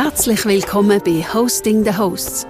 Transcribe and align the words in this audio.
Herzlich 0.00 0.44
willkommen 0.44 1.02
bei 1.04 1.24
Hosting 1.34 1.82
the 1.82 1.92
Hosts, 1.92 2.46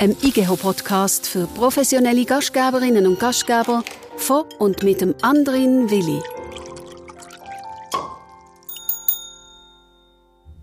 einem 0.00 0.16
IGEHO-Podcast 0.20 1.28
für 1.28 1.46
professionelle 1.46 2.24
Gastgeberinnen 2.24 3.06
und 3.06 3.20
Gastgeber 3.20 3.84
von 4.16 4.46
und 4.58 4.82
mit 4.82 5.00
dem 5.00 5.14
Andrin 5.22 5.88
Willi. 5.88 6.20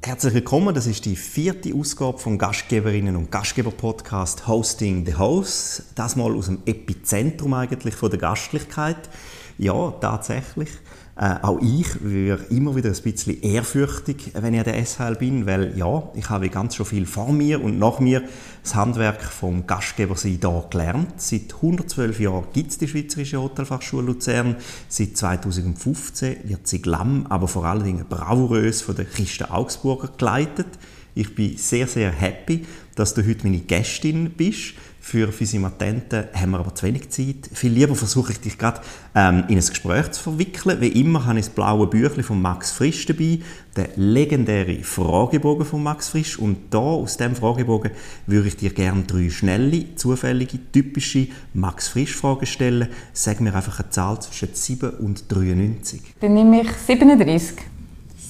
Herzlich 0.04 0.34
willkommen, 0.34 0.76
das 0.76 0.88
ist 0.88 1.06
die 1.06 1.16
vierte 1.16 1.74
Ausgabe 1.74 2.18
vom 2.18 2.38
Gastgeberinnen 2.38 3.16
und 3.16 3.32
Gastgeber 3.32 3.72
Podcast 3.72 4.46
Hosting 4.46 5.06
the 5.06 5.16
Hosts. 5.16 5.84
Das 5.96 6.18
mal 6.18 6.36
aus 6.36 6.48
dem 6.48 6.64
Epizentrum 6.66 7.54
eigentlich 7.54 7.96
von 7.96 8.10
der 8.10 8.20
Gastlichkeit. 8.20 9.10
Ja, 9.58 9.92
tatsächlich. 10.02 10.68
Äh, 11.16 11.36
auch 11.44 11.60
ich 11.62 12.04
wäre 12.04 12.44
immer 12.50 12.76
wieder 12.76 12.90
ein 12.90 13.02
bisschen 13.04 13.40
ehrfürchtig, 13.42 14.32
wenn 14.34 14.56
ich 14.56 14.60
an 14.60 14.66
der 14.66 14.84
SHL 14.84 15.16
bin, 15.16 15.46
weil 15.46 15.78
ja, 15.78 16.10
ich 16.16 16.28
habe 16.30 16.50
ganz 16.50 16.76
schon 16.76 16.88
viel 16.88 17.06
vor 17.06 17.32
mir 17.32 17.64
und 17.64 17.78
nach 17.78 18.00
mir 18.00 18.24
das 18.64 18.74
Handwerk 18.74 19.22
vom 19.22 19.68
Gastgeber 19.68 20.16
sein 20.16 20.40
hier 20.42 20.66
gelernt. 20.72 21.22
Seit 21.22 21.54
112 21.54 22.20
Jahren 22.20 22.46
gibt 22.52 22.72
es 22.72 22.78
die 22.80 22.88
Schweizerische 22.88 23.40
Hotelfachschule 23.40 24.08
Luzern. 24.08 24.56
Seit 24.88 25.16
2015 25.16 26.38
wird 26.46 26.68
sie 26.68 26.82
Glamm, 26.82 27.28
aber 27.30 27.48
vor 27.48 27.66
allen 27.66 27.84
Dingen 27.84 28.06
bravourös 28.10 28.82
von 28.82 28.96
der 28.96 29.06
Christa 29.06 29.52
Augsburger 29.52 30.10
geleitet. 30.18 30.68
Ich 31.14 31.36
bin 31.36 31.58
sehr, 31.58 31.86
sehr 31.86 32.12
happy, 32.12 32.66
dass 32.96 33.14
du 33.14 33.24
heute 33.24 33.46
meine 33.46 33.60
Gästin 33.60 34.32
bist. 34.32 34.74
Für 35.06 35.34
Physimatenten 35.34 36.30
haben 36.34 36.52
wir 36.52 36.60
aber 36.60 36.74
zu 36.74 36.86
wenig 36.86 37.10
Zeit. 37.10 37.50
Viel 37.52 37.74
lieber 37.74 37.94
versuche 37.94 38.32
ich 38.32 38.40
dich 38.40 38.58
gerade 38.58 38.80
ähm, 39.14 39.44
in 39.50 39.58
ein 39.58 39.68
Gespräch 39.68 40.10
zu 40.12 40.24
verwickeln. 40.24 40.80
Wie 40.80 40.88
immer 40.88 41.26
habe 41.26 41.40
ich 41.40 41.46
das 41.46 41.54
blaue 41.54 41.88
Büchlein 41.88 42.24
von 42.24 42.42
Max 42.42 42.72
Frisch 42.72 43.06
dabei, 43.06 43.40
der 43.76 43.90
legendäre 43.98 44.82
Fragebogen 44.82 45.66
von 45.66 45.84
Max 45.84 46.08
Frisch. 46.08 46.40
Und 46.40 46.74
da 46.74 46.80
aus 46.80 47.18
dem 47.18 47.36
Fragebogen 47.36 47.92
würde 48.28 48.48
ich 48.48 48.56
dir 48.56 48.70
gerne 48.70 49.04
drei 49.04 49.30
schnelle, 49.30 49.94
zufällige, 49.96 50.58
typische 50.72 51.28
Max 51.54 51.90
Frisch 51.90 52.16
Fragen 52.16 52.46
stellen. 52.46 52.88
Sag 53.12 53.42
mir 53.42 53.54
einfach 53.54 53.82
eine 53.82 53.90
Zahl 53.90 54.22
zwischen 54.22 54.54
7 54.54 54.90
und 54.92 55.30
93. 55.30 56.02
Dann 56.22 56.34
nehme 56.34 56.62
ich 56.62 56.72
37. 56.72 57.58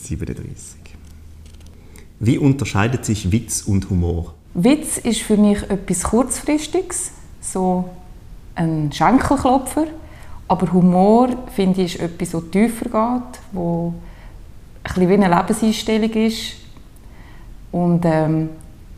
37. 0.06 0.80
Wie 2.20 2.40
unterscheidet 2.40 3.06
sich 3.06 3.32
Witz 3.32 3.62
und 3.62 3.92
Humor? 3.92 4.34
Witz 4.54 4.98
ist 4.98 5.22
für 5.22 5.38
mich 5.38 5.62
etwas 5.70 6.04
Kurzfristiges, 6.04 7.12
so 7.42 7.90
ein 8.56 8.92
Schenkelklopfer. 8.92 9.88
Aber 10.48 10.72
Humor, 10.72 11.30
finde 11.56 11.82
ich, 11.82 11.96
ist 11.96 12.02
etwas, 12.02 12.32
das 12.32 12.50
tiefer 12.52 12.86
geht, 12.86 13.40
wo 13.52 13.94
ein 14.84 14.84
bisschen 14.84 15.10
wie 15.10 15.14
eine 15.14 15.36
Lebenseinstellung 15.36 16.12
ist 16.12 16.56
und 17.72 18.06
ähm, 18.06 18.50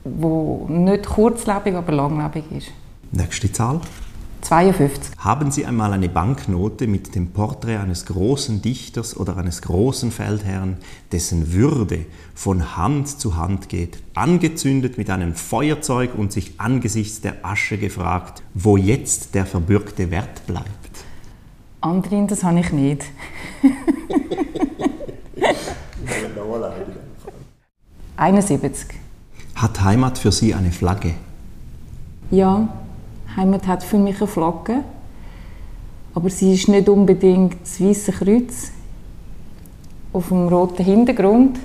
wo 0.03 0.65
nicht 0.67 1.05
kurzlebig, 1.05 1.75
aber 1.75 1.93
langlebig 1.93 2.43
ist. 2.51 2.67
Nächste 3.11 3.51
Zahl? 3.51 3.79
52. 4.45 5.17
Haben 5.17 5.49
Sie 5.49 5.65
einmal 5.65 5.91
eine 5.91 6.07
Banknote 6.07 6.85
mit 6.85 7.15
dem 7.15 7.31
Porträt 7.31 7.77
eines 7.77 8.05
großen 8.05 8.61
Dichters 8.61 9.17
oder 9.17 9.37
eines 9.37 9.63
großen 9.63 10.11
Feldherrn, 10.11 10.77
dessen 11.11 11.51
Würde 11.51 12.05
von 12.35 12.77
Hand 12.77 13.07
zu 13.07 13.37
Hand 13.37 13.69
geht, 13.69 13.97
angezündet 14.13 14.99
mit 14.99 15.09
einem 15.09 15.33
Feuerzeug 15.33 16.13
und 16.13 16.31
sich 16.31 16.59
angesichts 16.59 17.21
der 17.21 17.43
Asche 17.43 17.79
gefragt, 17.79 18.43
wo 18.53 18.77
jetzt 18.77 19.33
der 19.33 19.47
verbürgte 19.47 20.11
Wert 20.11 20.45
bleibt? 20.45 20.69
Andrin, 21.81 22.27
das 22.27 22.43
habe 22.43 22.59
ich 22.59 22.71
nicht. 22.71 23.03
71. 28.17 28.87
Hat 29.55 29.81
Heimat 29.81 30.19
für 30.19 30.31
Sie 30.31 30.53
eine 30.53 30.71
Flagge? 30.71 31.15
Ja, 32.29 32.69
Heimat 33.35 33.67
hat 33.67 33.83
für 33.83 33.97
mich 33.97 34.17
eine 34.17 34.27
Flagge. 34.27 34.83
Aber 36.13 36.29
sie 36.29 36.53
ist 36.53 36.69
nicht 36.69 36.87
unbedingt 36.87 37.57
das 37.61 37.81
Weiße 37.81 38.11
Kreuz 38.13 38.71
auf 40.13 40.29
dem 40.29 40.47
roten 40.47 40.83
Hintergrund. 40.83 41.59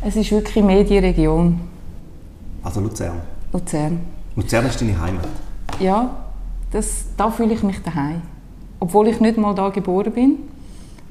Es 0.00 0.16
ist 0.16 0.32
wirklich 0.32 0.64
mehr 0.64 0.82
die 0.82 0.98
Region. 0.98 1.60
Also 2.62 2.80
Luzern? 2.80 3.20
Luzern. 3.52 4.00
Luzern 4.34 4.66
ist 4.66 4.80
deine 4.80 5.00
Heimat? 5.00 5.28
Ja, 5.78 6.24
das, 6.72 7.04
da 7.16 7.30
fühle 7.30 7.54
ich 7.54 7.62
mich 7.62 7.80
daheim. 7.80 8.22
Obwohl 8.80 9.06
ich 9.08 9.20
nicht 9.20 9.38
mal 9.38 9.54
da 9.54 9.68
geboren 9.68 10.12
bin. 10.12 10.38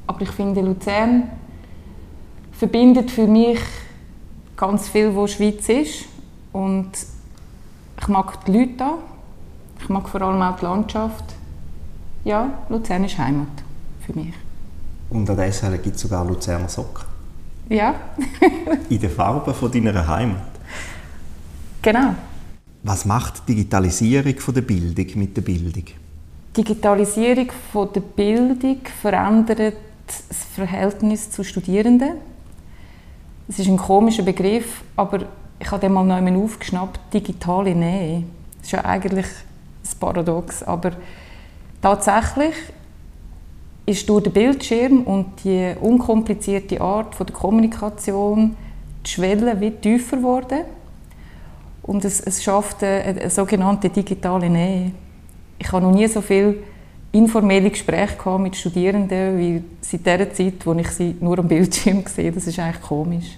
Aber 0.05 0.21
ich 0.21 0.29
finde, 0.29 0.59
Luzern 0.61 1.23
verbindet 2.51 3.09
für 3.09 3.25
mich 3.25 3.59
ganz 4.57 4.89
viel, 4.89 5.15
was 5.15 5.31
Schweiz 5.31 5.69
ist. 5.69 6.05
Und 6.51 6.91
ich 8.01 8.07
mag 8.09 8.43
die 8.45 8.51
Leute 8.51 8.73
da. 8.77 8.97
Ich 9.83 9.89
mag 9.89 10.07
vor 10.07 10.21
allem 10.21 10.41
auch 10.41 10.55
die 10.55 10.63
Landschaft. 10.63 11.25
Ja, 12.23 12.49
Luzern 12.69 13.03
ist 13.03 13.17
Heimat 13.17 13.49
für 13.99 14.13
mich. 14.13 14.33
Und 15.09 15.29
an 15.29 15.35
dieser 15.35 15.51
Stelle 15.51 15.77
gibt 15.77 15.97
es 15.97 16.01
sogar 16.01 16.25
Luzerner 16.25 16.69
Socken? 16.69 17.03
Ja. 17.67 17.93
In 18.89 18.99
den 18.99 19.09
Farben 19.09 19.53
von 19.53 19.69
deiner 19.69 20.07
Heimat? 20.07 20.41
Genau. 21.81 22.15
Was 22.83 23.03
macht 23.03 23.43
die 23.45 23.55
Digitalisierung 23.55 24.39
von 24.39 24.53
der 24.53 24.61
Bildung 24.61 25.07
mit 25.15 25.35
der 25.35 25.41
Bildung? 25.41 25.83
Die 25.83 26.63
Digitalisierung 26.63 27.51
von 27.73 27.89
der 27.93 28.01
Bildung 28.01 28.77
verändert 29.01 29.75
das 30.07 30.45
Verhältnis 30.55 31.29
zu 31.29 31.43
Studierenden. 31.43 32.13
Es 33.49 33.59
ist 33.59 33.67
ein 33.67 33.77
komischer 33.77 34.23
Begriff, 34.23 34.81
aber 34.95 35.25
ich 35.59 35.69
habe 35.69 35.81
den 35.81 35.91
mal 35.91 36.05
neu 36.05 36.41
aufgeschnappt. 36.41 37.13
Digitale 37.13 37.75
Nähe. 37.75 38.23
Das 38.59 38.67
ist 38.67 38.71
ja 38.71 38.85
eigentlich 38.85 39.27
ein 39.83 39.99
Paradox, 39.99 40.63
aber 40.63 40.91
tatsächlich 41.81 42.55
ist 43.85 44.07
durch 44.07 44.23
den 44.23 44.33
Bildschirm 44.33 45.03
und 45.03 45.43
die 45.43 45.73
unkomplizierte 45.79 46.79
Art 46.79 47.15
von 47.15 47.25
der 47.25 47.35
Kommunikation 47.35 48.55
die 49.05 49.09
Schwelle 49.09 49.59
wie 49.59 49.71
tiefer 49.71 50.17
geworden 50.17 50.61
und 51.81 52.05
es, 52.05 52.21
es 52.21 52.41
schafft 52.41 52.83
eine, 52.83 53.03
eine, 53.03 53.29
sogenannte 53.29 53.89
digitale 53.89 54.49
Nähe. 54.49 54.91
Ich 55.59 55.71
habe 55.71 55.85
noch 55.85 55.93
nie 55.93 56.07
so 56.07 56.21
viel 56.21 56.63
informelle 57.11 57.69
Gespräche 57.69 58.39
mit 58.39 58.55
Studierenden 58.55 59.37
wie 59.37 59.63
seit 59.81 60.05
der 60.05 60.33
Zeit, 60.33 60.65
wo 60.65 60.73
ich 60.73 60.89
sie 60.89 61.15
nur 61.19 61.37
am 61.39 61.47
Bildschirm 61.47 62.03
sehe. 62.07 62.31
Das 62.31 62.47
ist 62.47 62.57
eigentlich 62.57 62.81
komisch. 62.81 63.37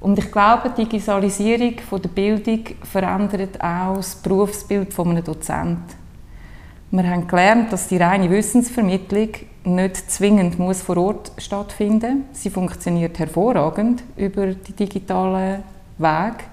Und 0.00 0.18
ich 0.18 0.32
glaube, 0.32 0.70
die 0.70 0.84
Digitalisierung 0.84 1.74
der 1.92 2.08
Bildung 2.08 2.64
verändert 2.82 3.62
auch 3.62 3.96
das 3.96 4.16
Berufsbild 4.16 4.98
eines 4.98 5.24
Dozenten. 5.24 6.00
Wir 6.90 7.08
haben 7.08 7.28
gelernt, 7.28 7.72
dass 7.72 7.86
die 7.86 7.98
reine 7.98 8.30
Wissensvermittlung 8.30 9.28
nicht 9.64 10.10
zwingend 10.10 10.58
muss 10.58 10.82
vor 10.82 10.96
Ort 10.96 11.32
stattfinden 11.38 12.24
muss. 12.30 12.42
Sie 12.42 12.50
funktioniert 12.50 13.18
hervorragend 13.18 14.02
über 14.16 14.46
die 14.46 14.72
digitalen 14.72 15.62
Wege. 15.98 16.44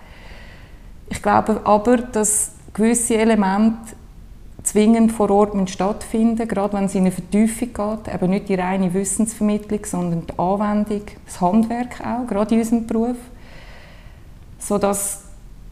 Ich 1.09 1.21
glaube 1.21 1.61
aber, 1.63 1.97
dass 1.97 2.51
gewisse 2.73 3.15
Elemente 3.15 3.95
zwingend 4.61 5.13
vor 5.13 5.31
Ort 5.31 5.69
stattfinden 5.69 6.47
gerade 6.47 6.73
wenn 6.73 6.85
es 6.85 6.95
in 6.95 7.01
eine 7.01 7.11
Vertiefung 7.11 7.69
geht. 7.73 8.13
Eben 8.13 8.29
nicht 8.29 8.49
die 8.49 8.55
reine 8.55 8.93
Wissensvermittlung, 8.93 9.85
sondern 9.85 10.27
die 10.27 10.37
Anwendung, 10.37 11.03
das 11.25 11.39
Handwerk 11.39 12.01
auch, 12.05 12.27
gerade 12.27 12.53
in 12.53 12.59
unserem 12.59 12.85
Beruf 12.85 13.15
sodass 14.59 15.21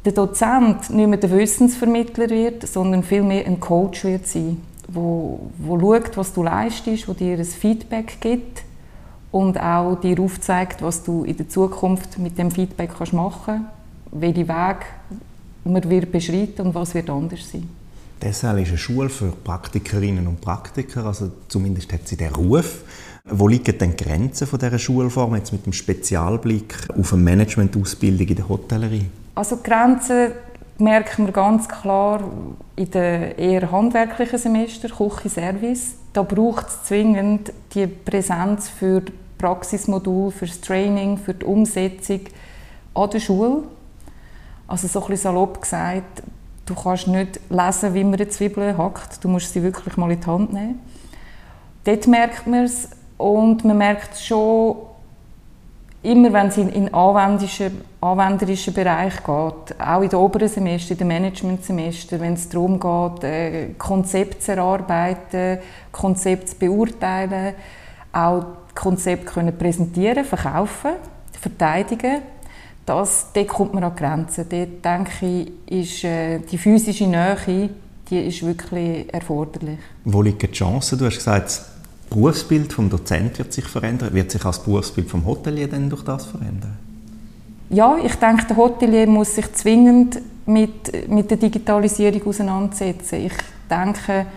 der 0.06 0.13
Dozent 0.13 0.90
nicht 0.91 1.07
mehr 1.07 1.18
der 1.18 1.31
Wissensvermittler 1.31 2.29
wird, 2.29 2.68
sondern 2.68 3.03
vielmehr 3.03 3.46
ein 3.46 3.59
Coach 3.59 4.03
wird 4.03 4.28
sein, 4.28 4.62
wo, 4.88 5.51
wo 5.57 5.79
schaut, 5.79 6.16
was 6.18 6.34
du 6.34 6.44
leistest, 6.44 7.07
wo 7.07 7.13
dir 7.13 7.38
ein 7.38 7.46
Feedback 7.46 8.18
gibt 8.19 8.63
und 9.31 9.59
auch 9.59 9.96
dir 9.96 10.19
aufzeigt, 10.19 10.82
was 10.82 11.03
du 11.03 11.23
in 11.23 11.37
der 11.37 11.49
Zukunft 11.49 12.20
mit 12.20 12.37
dem 12.37 12.52
Feedback 12.52 12.91
kannst 12.97 13.14
machen 13.14 13.41
kannst, 13.46 13.66
welchen 14.11 14.47
Weg 14.47 14.78
man 15.64 15.90
wird 15.90 16.11
beschreiten 16.11 16.67
und 16.67 16.76
was 16.76 16.93
wird 16.93 17.09
anders 17.09 17.52
sein. 17.52 17.67
Deshalb 18.22 18.59
ist 18.59 18.70
eine 18.70 18.78
Schule 18.78 19.09
für 19.09 19.32
Praktikerinnen 19.32 20.26
und 20.28 20.40
Praktiker, 20.40 21.05
also 21.05 21.32
zumindest 21.47 21.91
hat 21.91 22.08
sie 22.08 22.16
den 22.16 22.34
Ruf. 22.34 22.84
Wo 23.27 23.47
liegen 23.47 23.75
denn 23.75 23.95
die 23.97 24.03
Grenzen 24.03 24.45
von 24.45 24.59
dieser 24.59 24.77
Schulform 24.77 25.35
jetzt 25.35 25.51
mit 25.51 25.66
dem 25.66 25.73
Spezialblick 25.73 26.75
auf 26.95 27.11
eine 27.11 27.23
Managementausbildung 27.23 28.27
in 28.27 28.35
der 28.35 28.47
Hotellerie? 28.47 29.09
Also 29.33 29.55
die 29.55 29.63
Grenzen 29.63 30.31
merken 30.77 31.25
wir 31.25 31.33
ganz 31.33 31.67
klar 31.67 32.23
in 32.75 32.91
den 32.91 33.31
eher 33.35 33.72
handwerklichen 33.72 34.37
Semester, 34.37 34.89
Küche, 34.89 35.29
Service. 35.29 35.95
Da 36.13 36.22
braucht 36.22 36.67
es 36.67 36.83
zwingend 36.83 37.51
die 37.73 37.87
Präsenz 37.87 38.69
für 38.69 39.01
das 39.01 39.16
Praxismodul, 39.39 40.29
für 40.29 40.45
das 40.45 40.61
Training, 40.61 41.17
für 41.17 41.33
die 41.33 41.45
Umsetzung 41.45 42.22
an 42.93 43.09
der 43.09 43.19
Schule. 43.19 43.63
Also 44.67 44.87
so 44.87 45.01
ein 45.01 45.07
bisschen 45.07 45.23
salopp 45.23 45.61
gesagt, 45.61 46.22
du 46.67 46.75
kannst 46.75 47.07
nicht 47.07 47.39
lesen, 47.49 47.93
wie 47.95 48.03
man 48.03 48.13
eine 48.13 48.29
Zwiebel 48.29 48.77
hackt, 48.77 49.23
du 49.23 49.29
musst 49.29 49.51
sie 49.51 49.63
wirklich 49.63 49.97
mal 49.97 50.11
in 50.11 50.19
die 50.19 50.27
Hand 50.27 50.53
nehmen. 50.53 50.79
Dort 51.85 52.07
merkt 52.07 52.45
man 52.45 52.66
es, 52.66 52.89
und 53.17 53.64
man 53.66 53.78
merkt 53.78 54.17
schon 54.17 54.76
immer 56.06 56.32
wenn 56.32 56.47
es 56.47 56.58
in 56.58 56.72
den 56.72 56.94
anwenderischen, 56.94 57.82
anwenderischen 58.00 58.73
Bereich 58.73 59.16
geht, 59.16 59.79
auch 59.79 60.02
in 60.02 60.09
den 60.09 60.20
oberen 60.20 60.47
Semester, 60.47 60.91
in 60.91 61.00
den 61.00 61.08
Managementsemester, 61.08 62.20
wenn 62.20 62.34
es 62.34 62.47
darum 62.47 62.79
geht, 62.79 63.23
äh, 63.23 63.70
Konzepte 63.78 64.40
zu 64.40 64.52
erarbeiten, 64.52 65.59
Konzepte 65.91 66.46
zu 66.46 66.56
beurteilen, 66.58 67.56
auch 68.14 68.46
Konzepte 68.76 69.26
können 69.26 69.58
präsentieren, 69.58 70.26
verkaufen, 70.26 70.91
verteidigen, 71.40 72.22
das, 72.85 73.28
dort 73.34 73.47
kommt 73.47 73.73
man 73.73 73.84
an 73.84 73.96
Grenzen. 73.96 74.46
Dort, 74.47 74.85
denke 74.85 75.26
ich, 75.26 75.52
ist 75.72 76.03
äh, 76.03 76.40
die 76.40 76.58
physische 76.58 77.08
Nähe 77.08 77.70
die 78.08 78.20
ist 78.20 78.46
wirklich 78.46 79.11
erforderlich. 79.11 79.79
Wo 80.03 80.22
liegen 80.22 80.38
die 80.38 80.52
Chancen? 80.52 81.00
Du 81.00 81.06
hast 81.06 81.16
gesagt, 81.16 81.66
Berufsbild 82.09 82.78
des 82.78 82.90
Dozenten 82.90 83.37
wird 83.37 83.53
sich 83.53 83.66
verändern. 83.66 84.13
Wird 84.13 84.31
sich 84.31 84.41
auch 84.41 84.52
das 84.52 84.63
Berufsbild 84.63 85.11
des 85.11 85.25
Hotelier 85.25 85.67
dann 85.67 85.90
durch 85.90 86.03
das 86.03 86.25
verändern? 86.25 86.78
Ja, 87.69 87.97
ich 87.97 88.16
denke, 88.16 88.46
der 88.46 88.57
Hotelier 88.57 89.07
muss 89.07 89.35
sich 89.35 89.52
zwingend 89.53 90.19
mit, 90.46 91.09
mit 91.09 91.29
der 91.29 91.37
Digitalisierung 91.37 92.28
auseinandersetzen. 92.28 93.25
Ich 93.25 93.34
denke, 93.69 94.28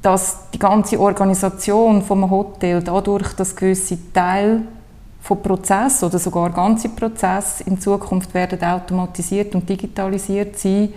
dass 0.00 0.50
die 0.52 0.58
ganze 0.58 0.98
Organisation 0.98 2.02
vom 2.02 2.28
Hotel 2.30 2.82
dadurch, 2.82 3.32
dass 3.34 3.54
gewisse 3.54 3.98
Teile 4.12 4.62
von 5.20 5.42
Prozess 5.42 6.02
oder 6.02 6.18
sogar 6.18 6.50
ganze 6.50 6.90
Prozesse 6.90 7.64
in 7.64 7.80
Zukunft 7.80 8.34
werden 8.34 8.62
automatisiert 8.62 9.54
und 9.54 9.68
digitalisiert 9.68 10.58
sein, 10.58 10.92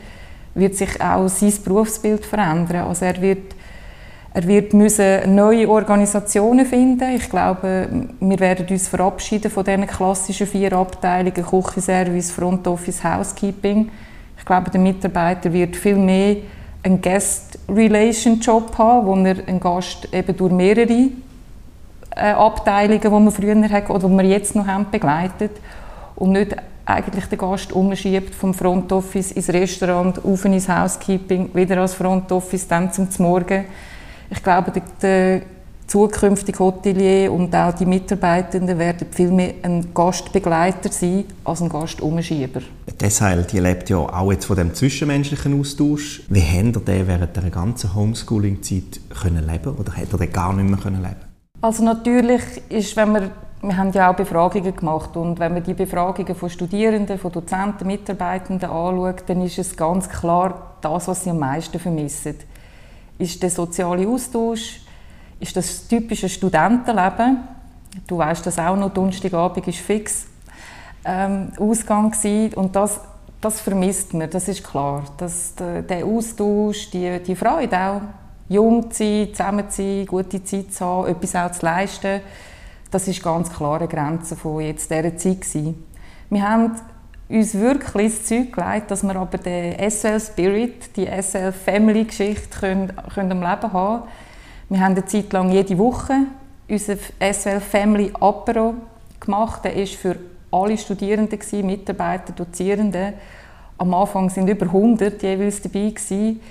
wird 0.53 0.75
sich 0.75 1.00
auch 1.00 1.30
sein 1.30 1.53
Berufsbild 1.63 2.25
verändern. 2.25 2.88
Also 2.88 3.06
er 3.06 3.21
wird, 3.21 3.56
er 4.38 4.48
wird 4.48 4.72
müssen 4.75 5.34
neue 5.34 5.68
Organisationen 5.68 6.63
finden. 6.63 7.16
Ich 7.16 7.28
glaube, 7.28 7.89
wir 8.19 8.39
werden 8.39 8.68
uns 8.69 8.88
verabschieden 8.88 9.50
von 9.50 9.66
diesen 9.66 9.88
klassischen 9.88 10.45
vier 10.45 10.74
Abteilungen 10.74 11.44
Küche, 11.44 11.81
Service, 11.81 12.30
Front 12.30 12.68
Office, 12.68 13.04
Housekeeping. 13.04 13.89
Ich 14.38 14.45
glaube, 14.45 14.69
der 14.69 14.80
Mitarbeiter 14.80 15.51
wird 15.51 15.75
viel 15.75 15.95
mehr 15.95 16.36
einen 16.84 17.01
Guest 17.01 17.57
Relation 17.68 18.39
Job 18.39 18.78
haben, 18.78 19.07
wo 19.07 19.16
er 19.16 19.38
einen 19.48 19.60
Gast 19.60 20.07
eben 20.13 20.38
durch 20.38 20.54
mehrere 20.54 21.07
äh, 22.16 22.33
Abteilungen, 22.33 23.01
die 23.01 23.10
wir 23.10 23.31
früher 23.31 23.69
hatten 23.72 23.92
oder 23.92 24.07
die 24.07 24.18
wir 24.18 24.24
jetzt 24.25 24.56
noch 24.56 24.68
haben, 24.68 24.86
begleitet 24.92 25.54
und 26.16 26.33
nicht 26.33 26.56
eigentlich 26.86 27.25
den 27.25 27.40
Gast 27.40 27.74
umschiebt 27.74 28.36
vom 28.36 28.54
Front 28.54 28.92
Office 28.92 29.31
ins 29.31 29.50
Restaurant, 29.50 30.24
auf 30.24 30.45
ins 30.45 30.69
Housekeeping, 30.69 31.50
wieder 31.56 31.81
als 31.81 31.95
Front 31.95 32.31
Office, 32.31 32.68
dann 32.68 32.94
zum 32.94 33.07
Morgen. 33.18 33.66
Ich 34.29 34.44
glaube, 34.44 34.71
der, 34.71 34.83
der 35.01 35.41
zukünftige 35.88 36.59
Hotelier 36.59 37.31
und 37.31 37.56
auch 37.56 37.74
die 37.74 37.85
Mitarbeitenden 37.85 38.77
werden 38.77 39.07
viel 39.12 39.31
mehr 39.31 39.53
ein 39.63 39.94
Gastbegleiter 39.94 40.91
sein 40.91 41.24
als 41.45 41.62
ein 41.62 41.69
Gastumschieber. 41.69 42.62
Deshalb, 43.00 43.47
die 43.47 43.59
lebt 43.59 43.89
ja 43.89 43.97
auch 43.97 44.31
jetzt 44.31 44.45
von 44.45 44.57
dem 44.57 44.74
zwischenmenschlichen 44.74 45.59
Austausch. 45.59 46.24
Wie 46.29 46.41
haben 46.41 46.74
ihr 46.74 46.79
den 46.81 47.07
während 47.07 47.35
der 47.35 47.50
ganzen 47.50 47.95
Homeschooling-Zeit 47.95 49.00
leben 49.24 49.75
oder 49.77 49.94
hätte 49.94 50.15
er 50.15 50.19
den 50.19 50.33
gar 50.33 50.53
nicht 50.53 50.69
mehr 50.69 50.91
leben 50.91 51.15
Also 51.62 51.83
natürlich 51.83 52.41
ist, 52.69 52.95
wenn 52.97 53.12
man 53.13 53.31
wir 53.59 53.75
haben 53.75 53.91
ja 53.91 54.12
auch 54.12 54.15
Befragungen 54.15 54.75
gemacht 54.75 55.18
und 55.18 55.39
wenn 55.39 55.53
man 55.53 55.63
die 55.63 55.73
Befragungen 55.73 56.35
von 56.35 56.47
Studierenden, 56.47 57.18
von 57.18 57.31
Dozenten, 57.31 57.88
Mitarbeitenden 57.88 58.69
anschaut, 58.69 59.23
dann 59.25 59.41
ist 59.41 59.57
es 59.57 59.75
ganz 59.75 60.07
klar 60.07 60.77
das, 60.81 61.07
was 61.07 61.23
sie 61.23 61.31
am 61.31 61.39
meisten 61.39 61.80
vermissen. 61.80 62.35
Ist 63.18 63.42
der 63.42 63.50
soziale 63.50 64.08
Austausch, 64.08 64.81
ist 65.40 65.56
das 65.56 65.88
typische 65.88 66.30
Studentenleben. 66.30 67.40
Du 68.06 68.18
weißt 68.18 68.46
das 68.46 68.60
auch 68.60 68.75
noch, 68.75 68.94
Donnerstagabend 68.94 69.68
ist 69.68 69.80
fix 69.80 70.28
ähm, 71.06 71.52
Ausgang 71.60 72.12
gewesen. 72.12 72.54
und 72.56 72.75
das, 72.75 73.00
das 73.42 73.62
vermisst 73.62 74.14
man, 74.14 74.30
das 74.30 74.48
ist 74.48 74.64
klar. 74.64 75.04
Das, 75.18 75.54
der 75.56 76.06
Austausch, 76.06 76.90
die, 76.92 77.19
die 77.25 77.36
Freude 77.36 77.80
auch, 77.80 78.02
jung 78.50 78.92
zu 78.92 79.04
sein, 79.04 79.34
zusammen 79.34 79.69
zu 79.69 79.81
sein, 79.81 80.06
gute 80.06 80.44
Zeit 80.44 80.74
zu 80.74 80.86
haben, 80.86 81.08
etwas 81.08 81.36
auch 81.36 81.52
zu 81.52 81.66
leisten 81.66 82.22
das 82.92 83.08
ist 83.08 83.24
ganz 83.24 83.52
klar 83.52 83.80
eine 83.80 83.88
Grenze 83.88 84.36
von 84.36 84.62
jetzt 84.62 84.90
dieser 84.90 85.18
Zeit 85.18 85.42
gewesen. 85.42 85.84
Wir 86.30 86.48
haben 86.48 86.72
uns 87.29 87.53
wirklich 87.56 88.13
das 88.13 88.25
Zeug 88.25 88.53
gelegt, 88.53 88.91
dass 88.91 89.03
wir 89.03 89.15
aber 89.15 89.38
den 89.38 89.89
SL 89.89 90.19
Spirit, 90.19 90.95
die 90.95 91.07
SL 91.07 91.51
Family 91.51 92.06
Geschichte 92.06 92.59
können, 92.59 92.94
können 93.13 93.31
am 93.31 93.41
Leben 93.41 93.74
haben. 93.74 94.03
Wir 94.69 94.79
haben 94.79 94.94
eine 94.94 95.06
Zeit 95.06 95.33
lang 95.33 95.51
jede 95.51 95.77
Woche 95.77 96.27
unser 96.69 96.95
SL 97.19 97.59
Family 97.59 98.12
Apero 98.19 98.75
gemacht. 99.19 99.63
Der 99.63 99.75
ist 99.75 99.95
für 99.95 100.18
alle 100.51 100.77
Studierenden 100.77 101.39
Mitarbeiter, 101.65 102.33
Dozierende. 102.33 103.13
Am 103.77 103.94
Anfang 103.94 104.30
sind 104.30 104.50
über 104.50 104.65
100 104.65 105.21
jeweils 105.21 105.62
dabei 105.62 105.89
gewesen. 105.89 106.41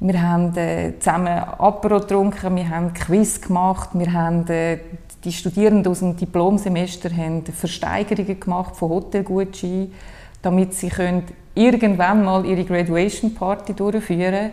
Wir 0.00 0.20
haben 0.20 0.56
äh, 0.56 0.94
zusammen 0.98 1.28
Apero 1.28 2.00
getrunken, 2.00 2.56
wir 2.56 2.68
haben 2.68 2.92
Quiz 2.92 3.40
gemacht, 3.40 3.90
wir 3.92 4.12
haben 4.12 4.48
äh, 4.48 4.78
die 5.22 5.30
Studierenden 5.30 5.92
aus 5.92 6.00
dem 6.00 6.16
Diplomsemester 6.16 7.08
haben 7.16 7.44
Versteigerungen 7.44 8.40
gemacht 8.40 8.74
von 8.74 8.90
Hotelgutscheinen, 8.90 9.92
damit 10.42 10.74
sie 10.74 10.88
können 10.88 11.24
irgendwann 11.54 12.24
mal 12.24 12.44
ihre 12.44 12.64
Graduation 12.64 13.34
Party 13.34 13.74
durchführen 13.74 14.32
können. 14.32 14.50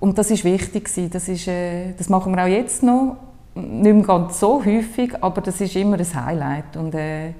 Und 0.00 0.16
das 0.16 0.30
ist 0.30 0.44
wichtig 0.44 0.88
Das, 1.10 1.28
ist, 1.28 1.46
äh, 1.46 1.92
das 1.96 2.08
machen 2.08 2.34
wir 2.34 2.42
auch 2.42 2.48
jetzt 2.48 2.82
noch. 2.82 3.16
Nicht 3.54 3.94
mehr 3.94 4.04
ganz 4.04 4.40
so 4.40 4.64
häufig, 4.64 5.12
aber 5.20 5.40
das 5.40 5.60
ist 5.60 5.76
immer 5.76 5.98
ein 5.98 6.26
Highlight. 6.26 6.76
Und, 6.76 6.94
äh, 6.94 7.32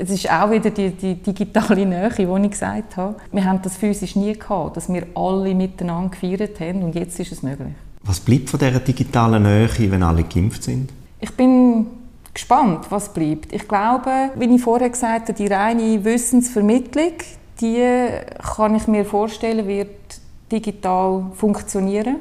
es 0.00 0.10
ist 0.10 0.30
auch 0.30 0.50
wieder 0.50 0.70
die, 0.70 0.90
die 0.90 1.16
digitale 1.16 1.84
Nähe, 1.84 2.08
die 2.16 2.22
ich 2.22 2.50
gesagt 2.50 2.96
habe. 2.96 3.16
Wir 3.32 3.44
haben 3.44 3.60
das 3.62 3.76
physisch 3.76 4.14
nie 4.14 4.32
gehabt, 4.32 4.76
dass 4.76 4.90
wir 4.90 5.04
alle 5.14 5.54
miteinander 5.54 6.10
gefeiert 6.10 6.60
haben 6.60 6.84
und 6.84 6.94
jetzt 6.94 7.18
ist 7.18 7.32
es 7.32 7.42
möglich. 7.42 7.74
Was 8.04 8.20
bleibt 8.20 8.48
von 8.48 8.60
dieser 8.60 8.78
digitalen 8.78 9.42
Nähe, 9.42 9.68
wenn 9.90 10.04
alle 10.04 10.22
geimpft 10.22 10.62
sind? 10.62 10.90
Ich 11.20 11.32
bin 11.32 11.86
gespannt, 12.38 12.86
was 12.90 13.12
bleibt. 13.12 13.52
Ich 13.52 13.66
glaube, 13.66 14.30
wie 14.36 14.54
ich 14.54 14.62
vorher 14.62 14.90
gesagt 14.90 15.28
habe, 15.28 15.32
die 15.32 15.48
reine 15.48 16.04
Wissensvermittlung, 16.04 17.14
die 17.60 18.10
kann 18.56 18.76
ich 18.76 18.86
mir 18.86 19.04
vorstellen, 19.04 19.66
wird 19.66 19.88
digital 20.50 21.32
funktionieren. 21.34 22.16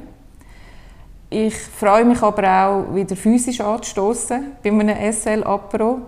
Ich 1.29 1.55
freue 1.55 2.03
mich 2.03 2.23
aber 2.23 2.43
auch, 2.49 2.95
wieder 2.95 3.15
physisch 3.15 3.61
anzustoßen 3.61 4.53
bei 4.63 4.71
einem 4.71 5.13
SL-Apero. 5.13 5.99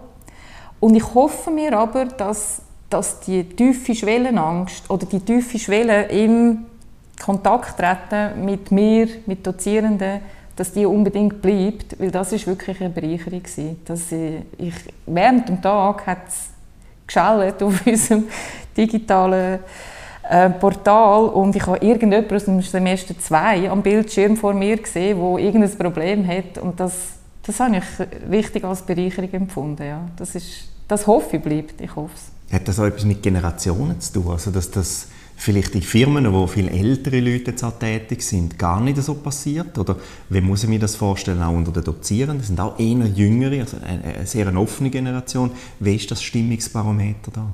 Und 0.80 0.96
ich 0.96 1.14
hoffe 1.14 1.52
mir 1.52 1.78
aber, 1.78 2.06
dass, 2.06 2.64
dass 2.90 3.20
die 3.20 3.44
tiefe 3.44 3.94
Schwellenangst 3.94 4.90
oder 4.90 5.06
die 5.06 5.20
tiefe 5.20 5.60
Schwelle 5.60 6.06
im 6.06 6.66
Kontakt 7.24 7.78
treten 7.78 8.44
mit 8.44 8.72
mir, 8.72 9.08
mit 9.28 9.46
Dozierenden, 9.46 10.22
dass 10.60 10.74
die 10.74 10.86
unbedingt 10.86 11.42
bleibt, 11.42 11.98
weil 12.00 12.12
das 12.12 12.34
ist 12.34 12.46
wirklich 12.46 12.82
eine 12.82 12.90
Bereicherung 12.90 13.42
gewesen. 13.42 13.80
Dass 13.86 14.12
ich, 14.12 14.74
während 15.06 15.48
dem 15.48 15.62
Tag 15.62 16.06
hat 16.06 16.28
es 16.28 16.50
geschallt 17.08 17.64
auf 17.64 17.82
unserem 17.88 18.26
digitalen 18.76 19.60
äh, 20.30 20.50
Portal 20.50 21.30
und 21.30 21.56
ich 21.56 21.66
habe 21.66 21.78
irgendjemand 21.78 22.34
aus 22.34 22.44
dem 22.44 22.62
Semester 22.62 23.18
2 23.18 23.70
am 23.70 23.82
Bildschirm 23.82 24.36
vor 24.36 24.54
mir 24.54 24.76
gesehen, 24.76 25.18
wo 25.18 25.38
irgendein 25.38 25.78
Problem 25.78 26.28
hat 26.28 26.58
und 26.58 26.78
das, 26.78 26.94
das 27.44 27.58
habe 27.62 27.78
ich 27.78 27.84
wichtig 28.30 28.66
als 28.66 28.82
Bereicherung 28.82 29.32
empfunden. 29.32 29.84
Ja. 29.84 30.02
Das, 30.18 30.36
ist, 30.36 30.68
das 30.90 31.08
hoffe 31.08 31.38
ich 31.38 31.42
bleibt, 31.42 31.80
ich 31.80 31.96
hoffe 31.96 32.14
es. 32.14 32.54
Hat 32.54 32.68
das 32.68 32.80
auch 32.80 32.86
etwas 32.86 33.06
mit 33.06 33.24
Generationen 33.24 34.02
zu 34.02 34.14
tun? 34.14 34.32
Also 34.34 34.52
dass 34.52 34.70
das 34.70 35.08
vielleicht 35.40 35.74
in 35.74 35.82
Firmen, 35.82 36.32
wo 36.34 36.46
viel 36.48 36.68
ältere 36.68 37.22
Leute 37.22 37.52
jetzt 37.52 37.66
tätig 37.80 38.22
sind, 38.22 38.60
gar 38.60 38.82
nicht 38.82 39.02
so 39.02 39.16
passiert? 39.16 39.78
Oder 39.78 39.96
wie 40.28 40.42
muss 40.42 40.64
ich 40.64 40.70
mir 40.70 40.80
das 40.80 40.98
vorstellen, 40.98 41.42
auch 41.42 41.54
unter 41.54 41.72
den 41.72 41.84
Dozierenden? 41.84 42.40
Das 42.40 42.48
sind 42.48 42.60
auch 42.60 42.78
eher 42.78 43.06
jüngere, 43.08 43.62
also 43.62 43.78
eine, 43.78 44.04
eine 44.04 44.26
sehr 44.28 44.48
eine 44.48 44.60
offene 44.60 44.90
Generation. 44.90 45.52
Wie 45.80 45.96
ist 45.96 46.12
das 46.12 46.22
Stimmungsbarometer 46.22 47.32
da? 47.34 47.48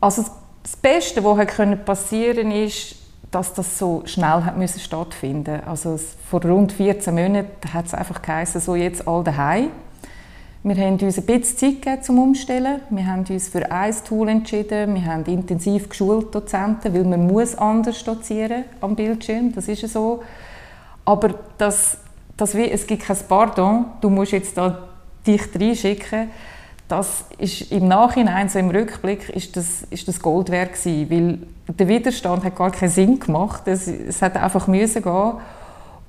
Also 0.00 0.24
das 0.62 0.76
Beste, 0.76 1.24
was 1.24 1.84
passieren 1.84 2.50
konnte, 2.50 2.64
ist, 2.64 2.94
dass 3.32 3.52
das 3.54 3.76
so 3.76 4.02
schnell 4.06 4.44
hat 4.44 4.56
müssen 4.56 4.78
stattfinden. 4.78 5.60
Also 5.66 5.98
vor 6.28 6.44
rund 6.44 6.72
14 6.72 7.12
Monaten 7.12 7.72
hat 7.72 7.86
es 7.86 7.94
einfach 7.94 8.22
geheißen, 8.22 8.60
so 8.60 8.76
jetzt 8.76 9.06
all 9.08 9.24
daheim. 9.24 9.70
Wir 10.62 10.76
haben 10.76 10.98
uns 10.98 11.16
ein 11.16 11.24
bisschen 11.24 11.56
Zeit 11.56 11.82
gegeben 11.82 12.02
zum 12.02 12.18
Umstellen. 12.18 12.82
Wir 12.90 13.06
haben 13.06 13.24
uns 13.26 13.48
für 13.48 13.72
ein 13.72 13.94
Tool 14.06 14.28
entschieden. 14.28 14.94
Wir 14.94 15.06
haben 15.06 15.24
intensiv 15.24 15.88
geschult 15.88 16.34
Dozenten, 16.34 16.92
weil 16.92 17.04
man 17.04 17.26
muss 17.26 17.54
anders 17.54 18.04
dozieren 18.04 18.64
am 18.82 18.94
Bildschirm. 18.94 19.54
Das 19.54 19.68
ist 19.68 19.88
so. 19.88 20.22
Aber 21.06 21.34
das, 21.56 21.96
das, 22.36 22.54
es 22.54 22.86
gibt 22.86 23.04
kein 23.04 23.16
Pardon. 23.26 23.86
Du 24.02 24.10
musst 24.10 24.32
jetzt 24.32 24.58
da 24.58 24.86
dich 25.26 25.48
reinschicken. 25.54 26.28
Das 26.88 27.24
ist 27.38 27.72
im 27.72 27.88
Nachhinein, 27.88 28.50
so 28.50 28.58
im 28.58 28.68
Rückblick, 28.68 29.30
ist 29.30 29.56
das, 29.56 29.84
ist 29.88 30.08
das 30.08 30.20
Gold 30.20 30.50
wert 30.50 30.74
gewesen, 30.74 31.10
weil 31.10 31.74
der 31.74 31.88
Widerstand 31.88 32.44
hat 32.44 32.56
gar 32.56 32.70
keinen 32.70 32.90
Sinn 32.90 33.18
gemacht. 33.18 33.62
Es, 33.66 33.86
es 33.86 34.20
hat 34.20 34.36
einfach 34.36 34.66
müssen 34.66 35.02
gehen. 35.02 35.32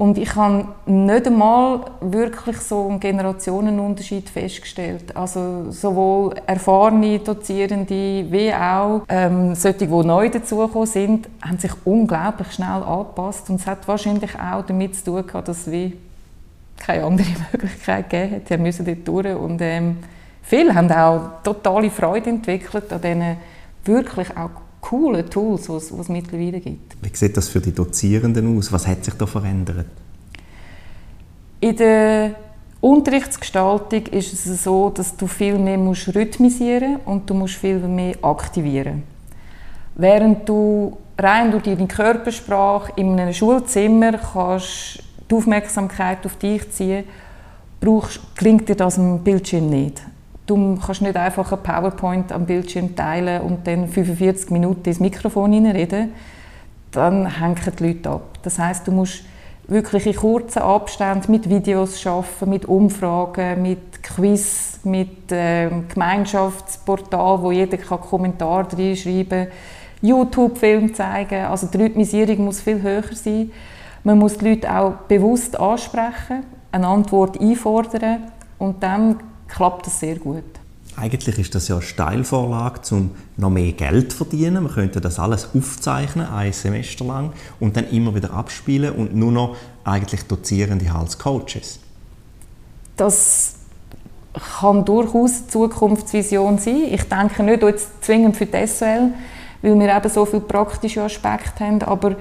Und 0.02 0.18
ich 0.18 0.36
habe 0.36 0.66
nicht 0.88 1.28
einmal 1.28 1.82
wirklich 2.02 2.58
so 2.58 2.88
einen 2.88 3.00
Generationenunterschied 3.00 4.32
festgestellt. 4.32 5.16
Also 5.16 5.70
sowohl 5.70 6.34
erfahrene 6.48 7.20
Dozierende 7.20 8.26
wie 8.32 8.52
auch 8.52 9.04
ähm, 9.08 9.54
solche, 9.54 9.86
die 9.86 9.86
neu 9.86 10.28
dazugekommen 10.28 10.88
sind, 10.88 11.30
haben 11.44 11.60
sich 11.60 11.74
unglaublich 11.86 12.52
schnell 12.52 12.82
angepasst. 12.82 13.48
Und 13.52 13.60
es 13.60 13.68
hat 13.68 13.88
wahrscheinlich 13.88 14.32
auch 14.40 14.66
damit 14.66 14.96
zu 14.96 15.04
tun 15.04 15.28
gehabt, 15.28 15.48
dass 15.48 15.68
es 15.68 15.92
keine 16.78 17.04
andere 17.04 17.28
Möglichkeit 17.52 18.10
gegeben 18.10 18.36
hat. 18.38 18.48
Sie 18.48 18.58
müssen 18.58 18.86
dort 18.88 19.08
durch. 19.08 19.36
Und 19.36 19.62
ähm, 19.62 19.98
viele 20.42 20.74
haben 20.74 20.92
auch 20.92 21.44
totale 21.44 21.92
Freude 21.92 22.32
entwickelt 22.32 22.92
an 22.92 23.02
diesen 23.02 23.38
wirklich 23.86 24.36
auch 24.36 24.50
coolen 24.82 25.30
Tools, 25.30 25.68
die 25.68 25.74
es, 25.74 26.10
mittlerweile 26.10 26.60
gibt. 26.60 26.98
Wie 27.02 27.16
sieht 27.16 27.38
das 27.38 27.48
für 27.48 27.62
die 27.62 27.72
Dozierenden 27.72 28.58
aus? 28.58 28.72
Was 28.72 28.88
hat 28.88 29.06
sich 29.06 29.14
da 29.14 29.26
verändert? 29.26 29.86
In 31.60 31.76
der 31.76 32.36
Unterrichtsgestaltung 32.82 34.08
ist 34.08 34.34
es 34.34 34.64
so, 34.64 34.90
dass 34.90 35.16
du 35.16 35.28
viel 35.28 35.58
mehr 35.60 35.78
musst 35.78 36.14
rhythmisieren 36.16 36.98
und 37.06 37.30
du 37.30 37.36
musst 37.36 37.56
viel 37.56 37.78
mehr 37.78 38.16
aktivieren. 38.24 39.04
Während 39.96 40.50
du 40.50 40.98
rein 41.18 41.52
durch 41.52 41.64
deine 41.64 41.88
Körpersprache 41.88 42.94
in 42.96 43.20
einem 43.20 43.34
Schulzimmer 43.34 44.14
kannst 44.14 45.04
die 45.30 45.36
Aufmerksamkeit 45.36 46.26
auf 46.26 46.38
dich 46.38 46.70
ziehen, 46.72 47.04
brauchst, 47.80 48.20
klingt 48.36 48.68
dir 48.68 48.76
das 48.76 48.98
am 48.98 49.24
Bildschirm 49.24 49.70
nicht. 49.70 50.02
Du 50.52 50.78
kannst 50.86 51.02
nicht 51.02 51.16
einfach 51.16 51.50
ein 51.54 51.64
PowerPoint 51.64 52.34
am 52.34 52.46
Bildschirm 52.46 52.94
teilen 52.94 53.42
und 53.42 53.66
dann 53.66 53.88
45 53.88 54.50
Minuten 54.50 54.84
ins 54.84 55.00
Mikrofon 55.00 55.66
reden. 55.66 56.12
Dann 56.92 57.40
hängen 57.40 57.56
die 57.80 57.88
Leute 57.88 58.10
ab. 58.10 58.38
Das 58.44 58.60
heißt, 58.60 58.86
du 58.86 58.92
musst 58.92 59.24
wirklich 59.70 60.08
in 60.08 60.16
kurzen 60.18 60.62
Abständen 60.62 61.32
mit 61.32 61.50
Videos 61.50 62.06
arbeiten, 62.06 62.50
mit 62.50 62.66
Umfragen, 62.66 63.62
mit 63.62 64.04
Quiz, 64.04 64.82
mit 64.84 65.32
äh, 65.32 65.70
Gemeinschaftsportal, 65.88 67.42
wo 67.42 67.54
jeder 67.54 67.78
kann 67.78 68.02
Kommentar 68.02 68.68
reinschreiben 68.78 69.46
kann, 69.46 69.48
YouTube-Film 70.02 70.94
zeigen. 70.94 71.46
Also 71.46 71.68
die 71.68 71.78
Rhythmisierung 71.78 72.44
muss 72.44 72.60
viel 72.60 72.82
höher 72.82 73.04
sein. 73.14 73.52
Man 74.04 74.20
muss 74.20 74.38
die 74.38 74.50
Leute 74.50 74.70
auch 74.70 74.96
bewusst 75.08 75.58
ansprechen, 75.58 76.44
eine 76.74 76.88
Antwort 76.88 77.40
einfordern 77.40 78.24
und 78.60 78.84
dann 78.84 79.31
klappt 79.52 79.88
das 79.88 80.00
sehr 80.00 80.16
gut. 80.16 80.44
Eigentlich 80.98 81.40
ist 81.40 81.56
das 81.56 81.68
ja 81.68 81.76
eine 81.76 81.84
Steilvorlage, 81.84 82.82
um 82.92 83.12
noch 83.38 83.50
mehr 83.50 83.72
Geld 83.72 84.12
zu 84.12 84.18
verdienen. 84.18 84.64
Man 84.64 84.74
könnte 84.74 85.00
das 85.00 85.20
alles 85.20 85.48
aufzeichnen, 85.56 86.28
ein 86.28 86.52
Semester 86.52 87.06
lang, 87.06 87.32
und 87.60 87.78
dann 87.78 87.88
immer 87.90 88.14
wieder 88.14 88.34
abspielen 88.34 88.94
und 88.94 89.16
nur 89.16 89.32
noch 89.32 89.56
eigentlich 89.84 90.24
Dozierende 90.24 90.92
als 90.92 91.18
Coaches. 91.18 91.80
Das 92.98 93.56
kann 94.60 94.86
durchaus 94.86 95.40
eine 95.40 95.48
Zukunftsvision 95.48 96.58
sein. 96.58 96.84
Ich 96.92 97.04
denke 97.04 97.44
nicht 97.44 97.64
jetzt 97.64 98.04
zwingend 98.04 98.36
für 98.36 98.46
die 98.46 98.68
SOL, 98.68 99.12
weil 99.62 99.80
wir 99.80 99.96
eben 99.96 100.10
so 100.10 100.26
viele 100.26 100.42
praktische 100.42 101.04
Aspekte 101.04 101.66
haben, 101.66 101.82
aber 101.84 102.16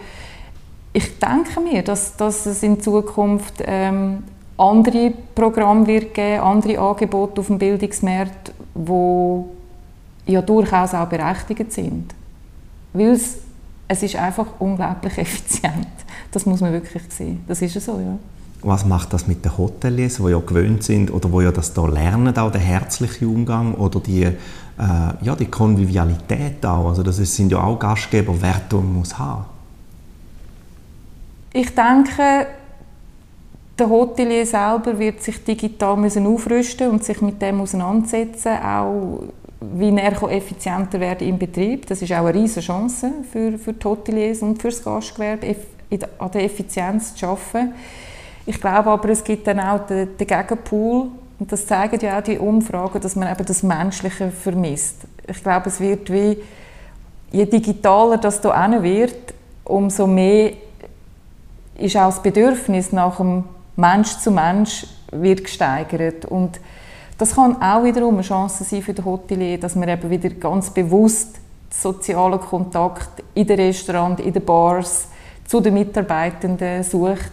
ich 0.92 1.18
denke 1.18 1.60
mir, 1.60 1.82
dass, 1.82 2.16
dass 2.16 2.46
es 2.46 2.62
in 2.62 2.80
Zukunft 2.80 3.62
ähm, 3.64 4.24
andere 4.60 5.12
Programme 5.34 5.86
wird 5.86 6.14
geben, 6.14 6.42
andere 6.42 6.78
Angebote 6.78 7.40
auf 7.40 7.46
dem 7.46 7.58
Bildungsmarkt, 7.58 8.52
die 8.74 10.32
ja 10.32 10.42
durchaus 10.42 10.94
auch 10.94 11.06
berechtigt 11.06 11.72
sind. 11.72 12.14
Weil 12.92 13.12
es, 13.12 13.38
es 13.88 14.02
ist 14.02 14.16
einfach 14.16 14.46
unglaublich 14.58 15.16
effizient. 15.18 15.88
Das 16.30 16.46
muss 16.46 16.60
man 16.60 16.72
wirklich 16.72 17.02
sehen. 17.08 17.42
Das 17.48 17.62
ist 17.62 17.80
so, 17.80 17.98
ja. 17.98 18.18
Was 18.62 18.84
macht 18.84 19.12
das 19.14 19.26
mit 19.26 19.42
den 19.42 19.56
Hoteliers, 19.56 20.16
die 20.16 20.28
ja 20.28 20.38
gewöhnt 20.38 20.82
sind 20.82 21.10
oder 21.10 21.32
wo 21.32 21.40
ja 21.40 21.50
das 21.50 21.72
da 21.72 21.86
lernen, 21.86 22.36
auch 22.36 22.52
der 22.52 22.60
herzliche 22.60 23.26
Umgang 23.26 23.72
oder 23.74 24.00
die, 24.00 24.24
äh, 24.24 24.34
ja, 24.76 25.34
die 25.34 25.46
Konvivialität 25.46 26.64
auch. 26.66 26.90
Also 26.90 27.02
das 27.02 27.16
sind 27.16 27.50
ja 27.50 27.62
auch 27.62 27.78
Gastgeber, 27.78 28.40
Werte, 28.42 28.76
die 28.76 28.76
man 28.76 28.92
muss 28.96 29.18
haben. 29.18 29.46
Ich 31.54 31.74
denke, 31.74 32.46
der 33.80 33.88
Hotelier 33.88 34.46
selber 34.46 34.98
wird 34.98 35.22
sich 35.22 35.42
digital 35.42 35.96
müssen 35.96 36.26
aufrüsten 36.26 36.90
und 36.90 37.02
sich 37.02 37.20
mit 37.22 37.40
dem 37.40 37.60
auseinandersetzen, 37.60 38.58
auch 38.62 39.22
wie 39.60 39.94
er 39.96 40.22
effizienter 40.30 41.00
werden 41.00 41.26
im 41.26 41.38
Betrieb. 41.38 41.86
Das 41.86 42.02
ist 42.02 42.12
auch 42.12 42.26
eine 42.26 42.34
riesige 42.34 42.66
Chance 42.66 43.10
für, 43.32 43.58
für 43.58 43.72
die 43.72 43.84
Hoteliers 43.84 44.42
und 44.42 44.60
für 44.60 44.68
das 44.68 44.84
Gastgewerbe, 44.84 45.56
an 46.18 46.30
der 46.30 46.44
Effizienz 46.44 47.14
zu 47.14 47.26
arbeiten. 47.26 47.72
Ich 48.46 48.60
glaube 48.60 48.90
aber, 48.90 49.08
es 49.10 49.24
gibt 49.24 49.46
dann 49.46 49.60
auch 49.60 49.86
den, 49.86 50.16
den 50.16 50.26
Gegenpool, 50.26 51.08
und 51.38 51.50
das 51.50 51.66
zeigen 51.66 51.98
ja 52.00 52.18
auch 52.18 52.22
die 52.22 52.38
Umfragen, 52.38 53.00
dass 53.00 53.16
man 53.16 53.32
eben 53.32 53.46
das 53.46 53.62
Menschliche 53.62 54.30
vermisst. 54.30 54.96
Ich 55.26 55.42
glaube, 55.42 55.70
es 55.70 55.80
wird 55.80 56.12
wie, 56.12 56.36
je 57.32 57.46
digitaler 57.46 58.18
das 58.18 58.42
hier 58.42 58.82
wird, 58.82 59.34
umso 59.64 60.06
mehr 60.06 60.52
ist 61.78 61.96
auch 61.96 62.06
das 62.06 62.22
Bedürfnis 62.22 62.92
nach 62.92 63.16
dem 63.16 63.44
Mensch 63.80 64.18
zu 64.18 64.30
Mensch 64.30 64.86
wird 65.10 65.44
gesteigert. 65.44 66.24
Und 66.26 66.60
das 67.18 67.34
kann 67.34 67.60
auch 67.60 67.84
wiederum 67.84 68.14
eine 68.14 68.22
Chance 68.22 68.64
sein 68.64 68.82
für 68.82 68.94
den 68.94 69.04
Hotelier, 69.04 69.58
dass 69.58 69.74
man 69.74 69.88
eben 69.88 70.08
wieder 70.08 70.30
ganz 70.30 70.70
bewusst 70.70 71.38
sozialen 71.70 72.40
Kontakt 72.40 73.22
in 73.34 73.46
den 73.46 73.60
Restaurants, 73.60 74.22
in 74.22 74.32
den 74.32 74.44
Bars 74.44 75.08
zu 75.46 75.60
den 75.60 75.74
Mitarbeitenden 75.74 76.82
sucht. 76.82 77.32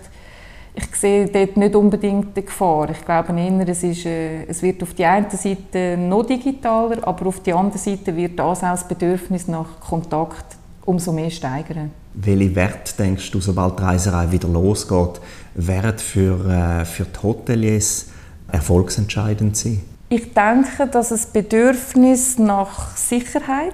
Ich 0.76 0.96
sehe 0.96 1.28
dort 1.28 1.58
nicht 1.58 1.76
unbedingt 1.76 2.38
die 2.38 2.46
Gefahr. 2.46 2.92
Ich 2.92 3.04
glaube 3.04 3.34
eher, 3.40 3.68
es, 3.68 3.82
ist, 3.82 4.06
äh, 4.06 4.44
es 4.46 4.62
wird 4.62 4.84
auf 4.84 4.94
die 4.94 5.06
eine 5.06 5.30
Seite 5.32 5.98
noch 5.98 6.24
digitaler, 6.24 7.08
aber 7.08 7.28
auf 7.28 7.40
die 7.42 7.54
andere 7.54 7.80
Seite 7.80 8.16
wird 8.16 8.38
das 8.38 8.64
auch 8.64 8.72
das 8.72 8.88
Bedürfnis 8.88 9.48
nach 9.48 9.80
Kontakt 9.80 10.56
umso 10.86 11.12
mehr 11.12 11.32
steigern. 11.32 11.92
Welche 12.20 12.56
Wert 12.56 12.98
denkst 12.98 13.30
du, 13.30 13.40
sobald 13.40 13.78
die 13.78 13.84
Reiserei 13.84 14.32
wieder 14.32 14.48
losgeht, 14.48 15.22
werden 15.54 16.00
für, 16.00 16.50
äh, 16.50 16.86
für 16.86 17.06
die 17.06 17.22
Hoteliers 17.22 18.08
erfolgsentscheidend 18.52 19.56
sein? 19.56 19.82
Ich 20.10 20.34
denke, 20.34 20.88
dass 20.92 21.10
das 21.10 21.28
Bedürfnis 21.28 22.40
nach 22.40 22.98
Sicherheit 22.98 23.74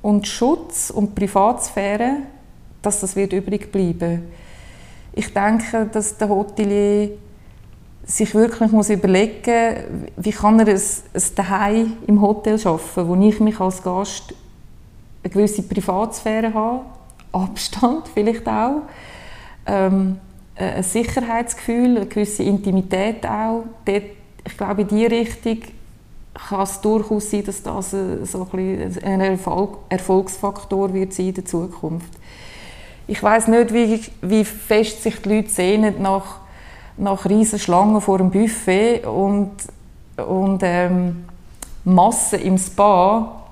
und 0.00 0.26
Schutz 0.26 0.90
und 0.90 1.14
Privatsphäre, 1.14 2.16
dass 2.82 3.00
das 3.00 3.14
wird 3.14 3.32
übrig 3.32 3.70
bleiben. 3.70 4.22
Ich 5.12 5.32
denke, 5.32 5.86
dass 5.92 6.16
der 6.16 6.30
Hotelier 6.30 7.10
sich 8.04 8.34
wirklich 8.34 8.72
muss 8.72 8.90
überlegen 8.90 10.10
wie 10.16 10.32
kann 10.32 10.58
er 10.58 10.66
ein, 10.66 10.80
ein 11.14 11.22
Daheim 11.36 11.92
im 12.08 12.20
Hotel 12.20 12.58
schaffen, 12.58 13.06
wo 13.06 13.14
ich 13.14 13.38
mich 13.38 13.60
als 13.60 13.82
Gast 13.82 14.34
eine 15.22 15.32
gewisse 15.32 15.62
Privatsphäre 15.62 16.52
habe, 16.52 16.80
Abstand 17.32 18.08
vielleicht 18.12 18.46
auch, 18.46 18.82
ähm, 19.66 20.18
ein 20.54 20.82
Sicherheitsgefühl, 20.82 21.96
eine 21.96 22.06
gewisse 22.06 22.42
Intimität 22.42 23.26
auch. 23.26 23.64
Dort, 23.84 24.02
ich 24.44 24.56
glaube, 24.56 24.82
in 24.82 24.88
diese 24.88 25.10
Richtung 25.10 25.58
kann 26.34 26.62
es 26.62 26.80
durchaus 26.80 27.30
sein, 27.30 27.44
dass 27.44 27.62
das 27.62 27.90
so 27.90 28.48
ein, 28.52 28.98
ein 29.02 29.20
Erfolg, 29.20 29.78
Erfolgsfaktor 29.88 30.92
wird 30.92 31.12
sein 31.12 31.28
in 31.28 31.34
der 31.34 31.44
Zukunft. 31.44 32.12
Ich 33.06 33.22
weiß 33.22 33.48
nicht, 33.48 33.72
wie, 33.72 34.00
wie 34.22 34.44
fest 34.44 35.02
sich 35.02 35.20
die 35.20 35.28
Leute 35.28 35.50
sehnen 35.50 36.00
nach, 36.00 36.36
nach 36.96 37.24
riesen 37.26 37.58
Schlangen 37.58 38.00
vor 38.00 38.18
dem 38.18 38.30
Buffet 38.30 39.04
und, 39.04 39.50
und 40.16 40.60
ähm, 40.62 41.24
Massen 41.84 42.40
im 42.40 42.58
Spa. 42.58 43.42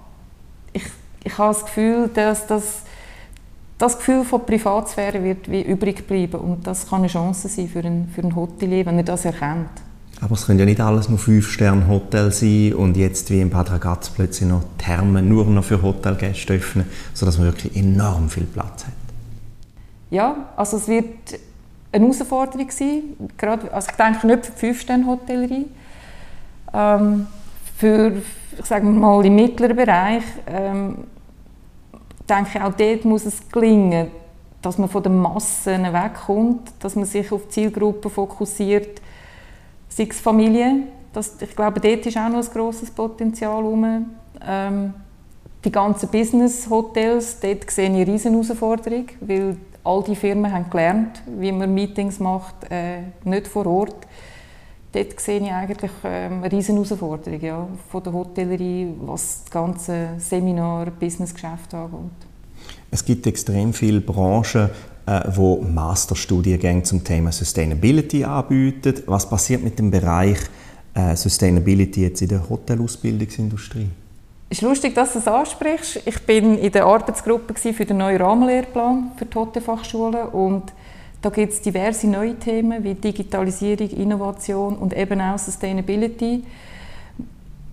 Ich, 0.73 0.85
ich 1.25 1.37
habe 1.37 1.53
das 1.53 1.65
Gefühl, 1.65 2.09
dass 2.09 2.47
das 2.47 2.83
das 3.81 3.97
Gefühl 3.97 4.25
von 4.25 4.45
Privatsphäre 4.45 5.25
wird 5.25 5.51
wie 5.51 5.63
übrig 5.63 6.07
bleiben 6.07 6.39
und 6.39 6.67
das 6.67 6.89
kann 6.89 6.99
eine 6.99 7.09
Chance 7.09 7.49
sein 7.49 7.67
für 7.67 7.81
ein, 7.81 8.09
für 8.15 8.21
ein 8.21 8.37
Hotelier, 8.37 8.85
wenn 8.85 8.99
er 8.99 9.05
das 9.05 9.25
erkennt. 9.25 9.71
Aber 10.21 10.35
es 10.35 10.45
können 10.45 10.59
ja 10.59 10.67
nicht 10.67 10.81
alles 10.81 11.09
nur 11.09 11.19
Fünf-Sterne-Hotel 11.19 12.31
sein 12.31 12.75
und 12.75 12.95
jetzt 12.99 13.31
wie 13.31 13.41
in 13.41 13.49
Bad 13.49 13.71
Ragaz 13.71 14.11
plötzlich 14.11 14.51
noch 14.51 14.63
Thermen 14.77 15.27
nur 15.27 15.47
noch 15.47 15.65
für 15.65 15.81
Hotelgäste 15.81 16.53
öffnen, 16.53 16.85
sodass 17.15 17.39
man 17.39 17.47
wirklich 17.47 17.75
enorm 17.75 18.29
viel 18.29 18.45
Platz 18.45 18.85
hat. 18.85 18.93
Ja, 20.11 20.37
also 20.57 20.77
es 20.77 20.87
wird 20.87 21.07
eine 21.91 22.05
Herausforderung 22.05 22.71
sein, 22.71 23.03
gerade, 23.39 23.73
also 23.73 23.89
ich 23.91 23.97
denke 23.97 24.27
nicht 24.27 24.45
für 24.45 24.53
die 24.53 24.59
Fünf-Sterne-Hotellerie, 24.59 25.67
ähm, 26.75 27.27
für, 27.79 28.13
ich 28.59 28.67
sage 28.67 28.85
mal, 28.85 29.25
im 29.25 29.35
mittleren 29.37 29.75
Bereich 29.75 30.25
ähm, 30.47 30.97
denke, 32.31 32.65
auch 32.65 32.73
dort 32.73 33.05
muss 33.05 33.27
es 33.27 33.49
gelingen, 33.51 34.09
dass 34.63 34.79
man 34.79 34.89
von 34.89 35.03
den 35.03 35.19
Massen 35.19 35.93
wegkommt, 35.93 36.73
dass 36.81 36.97
man 36.97 37.05
sich 37.05 37.31
auf 37.33 37.49
Zielgruppen 37.49 38.11
fokussiert, 38.11 39.01
sei 39.89 40.07
es 40.09 40.21
Familie. 40.21 40.85
Das, 41.13 41.37
ich 41.41 41.57
glaube, 41.57 41.81
dort 41.81 42.07
ist 42.07 42.17
auch 42.17 42.29
noch 42.29 42.45
ein 42.45 42.53
grosses 42.53 42.91
Potenzial 42.91 43.63
rum. 43.63 44.07
Ähm, 44.47 44.95
die 45.65 45.73
ganzen 45.73 46.09
Business-Hotels, 46.09 47.41
dort 47.41 47.71
sehe 47.71 47.87
ich 47.87 47.95
eine 47.95 48.07
riesen 48.07 48.33
Herausforderung, 48.33 49.07
weil 49.21 49.57
all 49.83 50.03
die 50.05 50.17
Firmen 50.17 50.53
haben 50.53 50.71
gelernt, 50.71 51.23
wie 51.27 51.53
man 51.53 51.75
Meetings 51.75 52.19
macht, 52.21 52.71
äh, 52.71 53.03
nicht 53.25 53.49
vor 53.49 53.67
Ort. 53.67 54.07
Dort 54.93 55.21
sehe 55.21 55.41
ich 55.41 55.51
eigentlich 55.51 55.91
ähm, 56.03 56.43
eine 56.43 56.51
riesen 56.51 56.75
Herausforderung 56.75 57.41
ja, 57.41 57.69
von 57.91 58.03
der 58.03 58.13
Hotellerie, 58.13 58.93
was 59.03 59.45
das 59.45 59.51
ganze 59.51 60.09
Seminar, 60.19 60.87
Businessgeschäft 60.87 61.73
angeht. 61.75 62.11
Es 62.91 63.05
gibt 63.05 63.27
extrem 63.27 63.73
viele 63.73 64.01
Branchen, 64.01 64.69
äh, 65.07 65.21
wo 65.35 65.63
Masterstudiengänge 65.63 66.83
zum 66.83 67.05
Thema 67.05 67.31
Sustainability 67.31 68.25
anbieten. 68.25 68.95
Was 69.07 69.29
passiert 69.29 69.63
mit 69.63 69.79
dem 69.79 69.93
Bereich 69.93 70.39
äh, 70.95 71.15
Sustainability 71.15 72.03
jetzt 72.03 72.23
in 72.23 72.29
der 72.29 72.49
Hotelausbildungsindustrie? 72.49 73.89
Es 74.49 74.59
ist 74.59 74.63
lustig, 74.63 74.97
dass 74.97 75.13
du 75.13 75.21
das 75.21 75.29
ansprichst. 75.29 76.03
Ich 76.05 76.21
bin 76.23 76.59
in 76.59 76.73
der 76.73 76.85
Arbeitsgruppe 76.85 77.55
für 77.55 77.85
den 77.85 77.99
neuen 77.99 78.21
Rahmenlehrplan 78.21 79.13
für 79.17 79.25
die 79.25 79.35
Hotelfachschulen 79.37 80.27
und 80.31 80.73
da 81.23 81.29
gibt 81.29 81.53
es 81.53 81.61
diverse 81.61 82.07
neue 82.07 82.35
Themen 82.37 82.83
wie 82.83 82.95
Digitalisierung, 82.95 83.91
Innovation 83.91 84.77
und 84.77 84.97
eben 84.97 85.21
auch 85.21 85.39
Sustainability, 85.39 86.43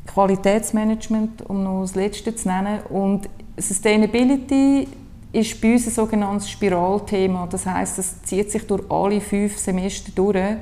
Qualitätsmanagement, 0.05 1.43
um 1.49 1.63
noch 1.63 1.81
das 1.81 1.95
Letzte 1.95 2.35
zu 2.35 2.47
nennen. 2.47 2.79
Und 2.89 3.29
Sustainability 3.57 4.87
ist 5.31 5.61
bei 5.61 5.73
uns 5.73 5.87
ein 5.87 5.93
sogenanntes 5.93 6.49
Spiralthema. 6.49 7.47
Das 7.49 7.65
heißt, 7.65 7.99
es 7.99 8.21
zieht 8.23 8.51
sich 8.51 8.65
durch 8.67 8.83
alle 8.89 9.21
fünf 9.21 9.57
Semester 9.57 10.11
durch 10.13 10.57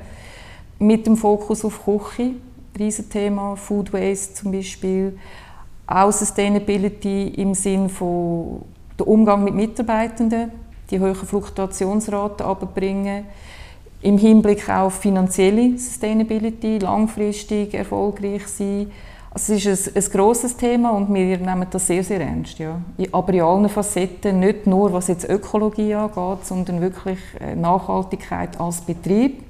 mit 0.78 1.06
dem 1.06 1.16
Fokus 1.16 1.64
auf 1.64 1.84
Küche, 1.84 2.32
Riesenthema, 2.78 3.56
Food 3.56 3.92
Waste 3.92 4.34
zum 4.34 4.52
Beispiel, 4.52 5.18
auch 5.86 6.12
Sustainability 6.12 7.28
im 7.28 7.54
Sinn 7.54 7.88
von 7.88 8.62
der 8.98 9.08
Umgang 9.08 9.44
mit 9.44 9.54
Mitarbeitenden, 9.54 10.50
die 10.90 11.00
hohen 11.00 11.14
Fluktuationsraten 11.14 12.46
abbringen, 12.46 13.24
im 14.02 14.18
Hinblick 14.18 14.68
auf 14.68 14.94
finanzielle 14.94 15.78
Sustainability, 15.78 16.78
langfristig 16.78 17.74
erfolgreich 17.74 18.46
sein. 18.46 18.90
Also 19.30 19.52
es 19.52 19.66
ist 19.66 19.96
ein, 19.96 20.02
ein 20.02 20.10
grosses 20.10 20.56
Thema 20.56 20.90
und 20.90 21.12
wir 21.12 21.38
nehmen 21.38 21.66
das 21.70 21.86
sehr, 21.86 22.02
sehr 22.02 22.20
ernst. 22.20 22.58
Ja. 22.58 22.80
Aber 23.12 23.34
in 23.34 23.42
allen 23.42 23.68
Facetten, 23.68 24.40
nicht 24.40 24.66
nur 24.66 24.92
was 24.92 25.08
jetzt 25.08 25.28
Ökologie 25.28 25.94
angeht, 25.94 26.46
sondern 26.46 26.80
wirklich 26.80 27.18
äh, 27.40 27.54
Nachhaltigkeit 27.54 28.58
als 28.60 28.80
Betrieb, 28.80 29.44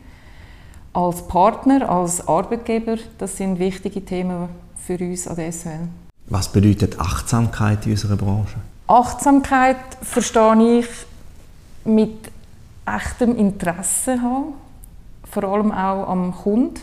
als 0.93 1.28
Partner, 1.28 1.88
als 1.88 2.26
Arbeitgeber, 2.26 2.97
das 3.19 3.37
sind 3.37 3.59
wichtige 3.59 4.05
Themen 4.05 4.49
für 4.76 4.99
uns 4.99 5.28
an 5.28 5.37
der 5.37 5.52
SWL. 5.52 5.88
Was 6.28 6.50
bedeutet 6.50 6.99
Achtsamkeit 6.99 7.87
in 7.87 7.93
unserer 7.93 8.16
Branche? 8.16 8.57
Achtsamkeit 8.88 9.76
verstehe 10.02 10.81
ich 10.81 10.87
mit 11.87 12.31
echtem 12.87 13.37
Interesse 13.37 14.21
haben, 14.21 14.55
vor 15.25 15.45
allem 15.45 15.73
auch 15.73 16.09
am 16.09 16.35
Kunden. 16.35 16.81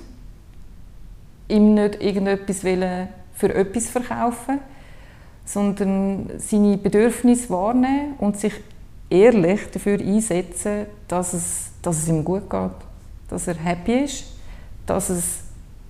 Ihm 1.47 1.73
nicht 1.73 2.01
irgendetwas 2.01 2.59
für 3.33 3.53
etwas 3.53 3.89
verkaufen, 3.89 4.59
sondern 5.45 6.29
seine 6.37 6.77
Bedürfnisse 6.77 7.49
wahrnehmen 7.49 8.13
und 8.19 8.37
sich 8.37 8.53
ehrlich 9.09 9.69
dafür 9.71 9.99
einsetzen, 9.99 10.85
dass 11.07 11.33
es, 11.33 11.71
dass 11.81 11.97
es 11.97 12.07
ihm 12.07 12.23
gut 12.23 12.49
geht 12.49 12.71
dass 13.33 13.47
er 13.47 13.55
happy 13.55 14.03
ist, 14.03 14.25
dass 14.85 15.09
es 15.09 15.39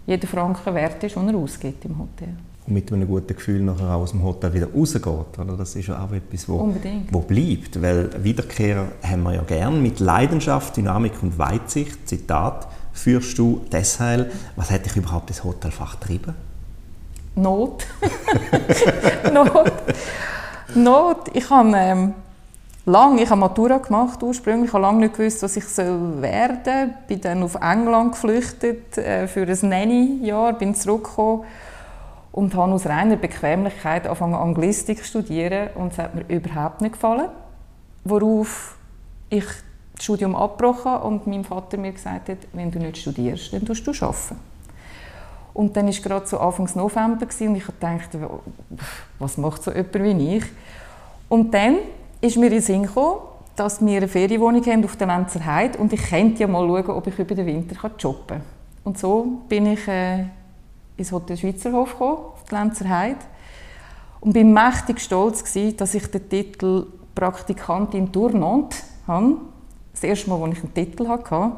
jeder 0.06 0.28
Franken 0.28 0.74
wert 0.74 1.04
ist, 1.04 1.16
den 1.16 1.28
er 1.28 1.36
ausgibt 1.36 1.84
im 1.86 1.98
Hotel. 2.00 2.34
Und 2.66 2.74
mit 2.74 2.92
einem 2.94 3.08
guten 3.08 3.36
Gefühl 3.36 3.62
nachher 3.62 3.96
aus 3.96 4.12
dem 4.12 4.24
Hotel 4.24 4.54
wieder 4.54 4.68
rausgeht. 4.74 5.06
Oder? 5.06 5.58
Das 5.58 5.76
ist 5.76 5.88
ja 5.88 6.04
auch 6.04 6.12
etwas, 6.14 6.48
wo, 6.48 6.74
wo 7.12 7.20
bleibt. 7.20 7.82
Weil 7.82 8.24
Wiederkehrer 8.24 8.86
haben 9.04 9.24
wir 9.24 9.34
ja 9.34 9.42
gern 9.42 9.82
mit 9.82 10.00
Leidenschaft, 10.00 10.78
Dynamik 10.78 11.14
und 11.22 11.38
Weitsicht. 11.38 12.08
Zitat, 12.08 12.68
führst 12.94 13.38
du 13.38 13.62
deshalb, 13.72 14.32
was 14.56 14.72
hat 14.72 14.86
dich 14.86 14.96
überhaupt 14.96 15.30
das 15.30 15.44
Hotelfach 15.44 16.00
getrieben? 16.00 16.36
Not. 17.36 17.86
Not. 19.34 19.72
Not. 20.76 21.18
Ich 21.34 21.50
habe 21.50 21.72
ähm, 21.76 22.14
lang, 22.86 23.18
ich 23.18 23.30
habe 23.30 23.42
Matura 23.42 23.80
gemacht 23.80 24.22
ursprünglich, 24.22 24.68
ich 24.68 24.74
habe 24.74 24.84
lange 24.84 25.00
nicht 25.00 25.18
gewusst, 25.18 25.42
was 25.44 25.58
ich 25.58 25.66
soll 25.66 26.22
werden. 26.22 26.94
Bin 27.08 27.20
dann 27.20 27.44
auf 27.44 27.56
England 27.56 28.14
geflüchtet 28.14 28.98
äh, 28.98 29.28
für 29.28 29.42
ein 29.42 29.70
Nanny-Jahr, 29.70 30.54
bin 30.54 30.76
zurückgekommen 30.76 31.44
und 32.34 32.56
habe 32.56 32.74
aus 32.74 32.88
reiner 32.88 33.16
Bequemlichkeit 33.16 34.06
angefangen 34.06 34.34
Anglistik 34.34 34.98
zu 34.98 35.06
studieren 35.06 35.70
und 35.76 35.94
es 35.94 36.00
hat 36.00 36.16
mir 36.16 36.26
überhaupt 36.28 36.82
nicht 36.82 36.94
gefallen. 36.94 37.30
Worauf 38.04 38.76
ich 39.30 39.46
das 39.96 40.04
Studium 40.04 40.36
abgebrochen 40.36 40.96
und 41.04 41.28
mein 41.28 41.44
Vater 41.44 41.78
mir 41.78 41.92
gesagt 41.92 42.30
hat, 42.30 42.40
wenn 42.52 42.72
du 42.72 42.80
nicht 42.80 42.98
studierst, 42.98 43.54
dann 43.54 43.64
tust 43.64 43.86
du 43.86 43.92
arbeiten. 43.92 44.36
Und 45.54 45.78
dann 45.78 45.86
war 45.86 45.94
gerade 45.94 46.26
so 46.26 46.40
Anfang 46.40 46.68
November 46.74 47.28
und 47.28 47.56
ich 47.56 47.66
dachte, 47.80 48.30
was 49.20 49.38
macht 49.38 49.62
so 49.62 49.72
jemand 49.72 49.94
wie 49.94 50.38
ich? 50.38 50.46
Und 51.30 51.54
dann 51.54 51.78
ist 52.20 52.38
mir 52.38 52.48
in 52.48 52.54
den 52.54 52.62
Sinn 52.62 52.84
gekommen, 52.84 53.20
dass 53.56 53.86
wir 53.86 53.98
eine 53.98 54.08
Ferienwohnung 54.08 54.66
haben 54.66 54.84
auf 54.84 54.96
der 54.96 55.06
Lenzer 55.06 55.46
Heide 55.46 55.78
und 55.78 55.94
ich 55.94 56.02
könnte 56.10 56.42
ja 56.42 56.48
mal 56.48 56.68
schauen, 56.68 56.98
ob 56.98 57.06
ich 57.06 57.20
über 57.20 57.36
den 57.36 57.46
Winter 57.46 57.76
jobben 58.00 58.28
kann. 58.28 58.42
Und 58.84 58.98
so 58.98 59.42
bin 59.48 59.68
ich 59.68 59.88
äh, 59.88 60.26
ins 60.98 61.12
Hotel 61.12 61.38
Schweizerhof 61.38 61.92
gekommen, 61.92 62.18
auf 62.34 62.44
die 62.50 62.56
Lenzer 62.56 62.90
Heide 62.90 63.20
und 64.22 64.34
bin 64.34 64.54
mächtig 64.54 65.00
stolz 65.02 65.44
gewesen, 65.44 65.78
dass 65.78 65.94
ich 65.94 66.08
den 66.08 66.30
Titel 66.30 66.88
Praktikantin 67.14 68.12
Tournante 68.12 68.78
habe. 69.08 69.38
Das 69.92 70.04
erste 70.04 70.30
Mal, 70.30 70.42
als 70.42 70.58
ich 70.58 70.64
einen 70.64 70.74
Titel 70.74 71.08
hatte. 71.08 71.52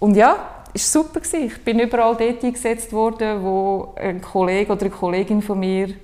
Und 0.00 0.16
ja, 0.16 0.36
es 0.74 0.94
war 0.94 1.04
super. 1.04 1.20
Ich 1.38 1.64
bin 1.64 1.78
überall 1.78 2.16
dort 2.16 2.44
eingesetzt 2.44 2.92
worden, 2.92 3.42
wo 3.42 3.94
ein 3.96 4.20
Kollege 4.20 4.72
oder 4.72 4.82
eine 4.82 4.90
Kollegin 4.90 5.40
von 5.40 5.58
mir 5.58 5.94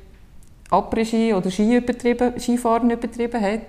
Après-Ski 0.71 1.35
oder 1.35 1.51
Ski 1.51 1.77
übertrieben, 1.77 2.39
Skifahren 2.39 2.91
übertrieben 2.91 3.41
hat. 3.41 3.67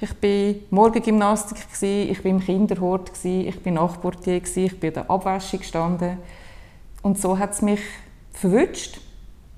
Ich 0.00 0.10
war 0.10 0.54
Morgengymnastik, 0.70 1.58
ich 1.80 2.24
war 2.24 2.30
im 2.30 2.40
Kinderhort, 2.40 3.12
ich 3.22 3.64
war 3.64 3.72
Nachtportier, 3.72 4.42
ich 4.42 4.80
bin 4.80 4.88
in 4.88 4.94
der 4.94 5.08
Abwäschung 5.08 5.60
gestanden. 5.60 6.18
Und 7.02 7.20
so 7.20 7.38
hat 7.38 7.52
es 7.52 7.62
mich 7.62 7.80
verwünscht. 8.32 9.00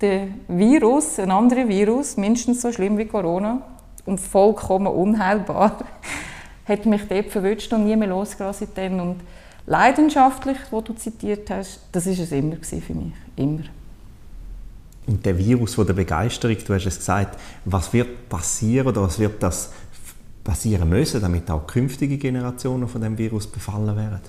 Der 0.01 0.29
Virus, 0.49 1.19
ein 1.19 1.31
anderer 1.31 1.69
Virus, 1.69 2.17
mindestens 2.17 2.63
so 2.63 2.73
schlimm 2.73 2.99
wie 2.99 3.07
Corona 3.07 3.63
und 4.05 4.21
vollkommen 4.21 4.89
unheilbar, 4.89 5.79
hat 6.67 6.87
mich 6.87 7.03
dort 7.09 7.31
verwünscht 7.31 7.73
und 7.73 7.85
nie 7.85 7.97
mehr 7.97 8.09
losgelassen. 8.09 8.69
Und 9.01 9.21
leidenschaftlich, 9.67 10.59
wo 10.71 10.81
du 10.81 10.95
zitiert 10.95 11.49
hast, 11.51 11.81
das 11.93 12.07
war 12.07 12.13
es 12.13 12.33
immer 12.33 12.57
für 12.57 12.95
mich. 12.95 13.13
Immer. 13.37 13.65
Und 15.07 15.25
der 15.25 15.37
Virus 15.37 15.75
von 15.75 15.87
der 15.87 15.95
Begeisterung, 15.95 16.57
du 16.67 16.75
hast 16.75 16.87
es 16.87 16.97
gesagt, 16.97 17.39
was 17.65 17.93
wird 17.93 18.29
passieren 18.29 18.89
oder 18.89 19.03
was 19.03 19.19
wird 19.19 19.43
das 19.43 19.71
passieren 20.43 20.89
müssen, 20.89 21.21
damit 21.21 21.51
auch 21.51 21.67
künftige 21.67 22.17
Generationen 22.17 22.89
von 22.89 23.01
dem 23.01 23.17
Virus 23.19 23.47
befallen 23.47 23.97
werden? 23.97 24.21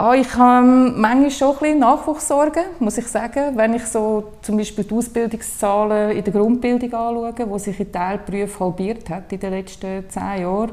Oh, 0.00 0.12
ich 0.12 0.32
habe 0.36 0.64
manchmal 0.64 1.28
schon 1.32 1.48
ein 1.48 1.58
bisschen 1.58 1.78
Nachwuchssorgen, 1.80 2.62
muss 2.78 2.98
ich 2.98 3.08
sagen. 3.08 3.56
Wenn 3.56 3.74
ich 3.74 3.84
so 3.84 4.34
zum 4.42 4.56
Beispiel 4.56 4.84
die 4.84 4.94
Ausbildungszahlen 4.94 6.16
in 6.16 6.22
der 6.22 6.32
Grundbildung 6.32 6.94
anschaue, 6.94 7.50
wo 7.50 7.58
sich 7.58 7.80
in 7.80 7.90
Teilberufen 7.90 8.60
halbiert 8.60 9.10
hat 9.10 9.32
in 9.32 9.40
den 9.40 9.50
letzten 9.50 10.08
zehn 10.08 10.42
Jahren. 10.42 10.70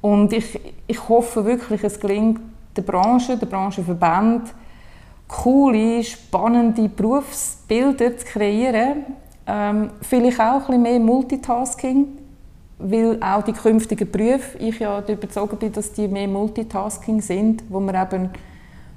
Und 0.00 0.32
ich, 0.32 0.60
ich 0.86 1.08
hoffe 1.08 1.44
wirklich, 1.44 1.82
es 1.82 1.98
gelingt 1.98 2.40
der 2.76 2.82
Branche, 2.82 3.36
der 3.36 3.46
Branchenverband, 3.46 4.54
coole, 5.26 6.04
spannende 6.04 6.88
Berufsbilder 6.88 8.16
zu 8.16 8.26
kreieren. 8.26 9.06
Ähm, 9.44 9.90
vielleicht 10.02 10.38
auch 10.38 10.44
ein 10.44 10.60
bisschen 10.66 10.82
mehr 10.82 11.00
Multitasking, 11.00 12.19
weil 12.82 13.22
auch 13.22 13.42
die 13.42 13.52
künftigen 13.52 14.10
Berufe, 14.10 14.58
ich 14.58 14.78
ja 14.78 15.00
überzeugt 15.00 15.58
bin, 15.58 15.72
dass 15.72 15.92
die 15.92 16.08
mehr 16.08 16.28
Multitasking 16.28 17.20
sind, 17.20 17.62
wo 17.68 17.80
man 17.80 17.94
eben 17.94 18.30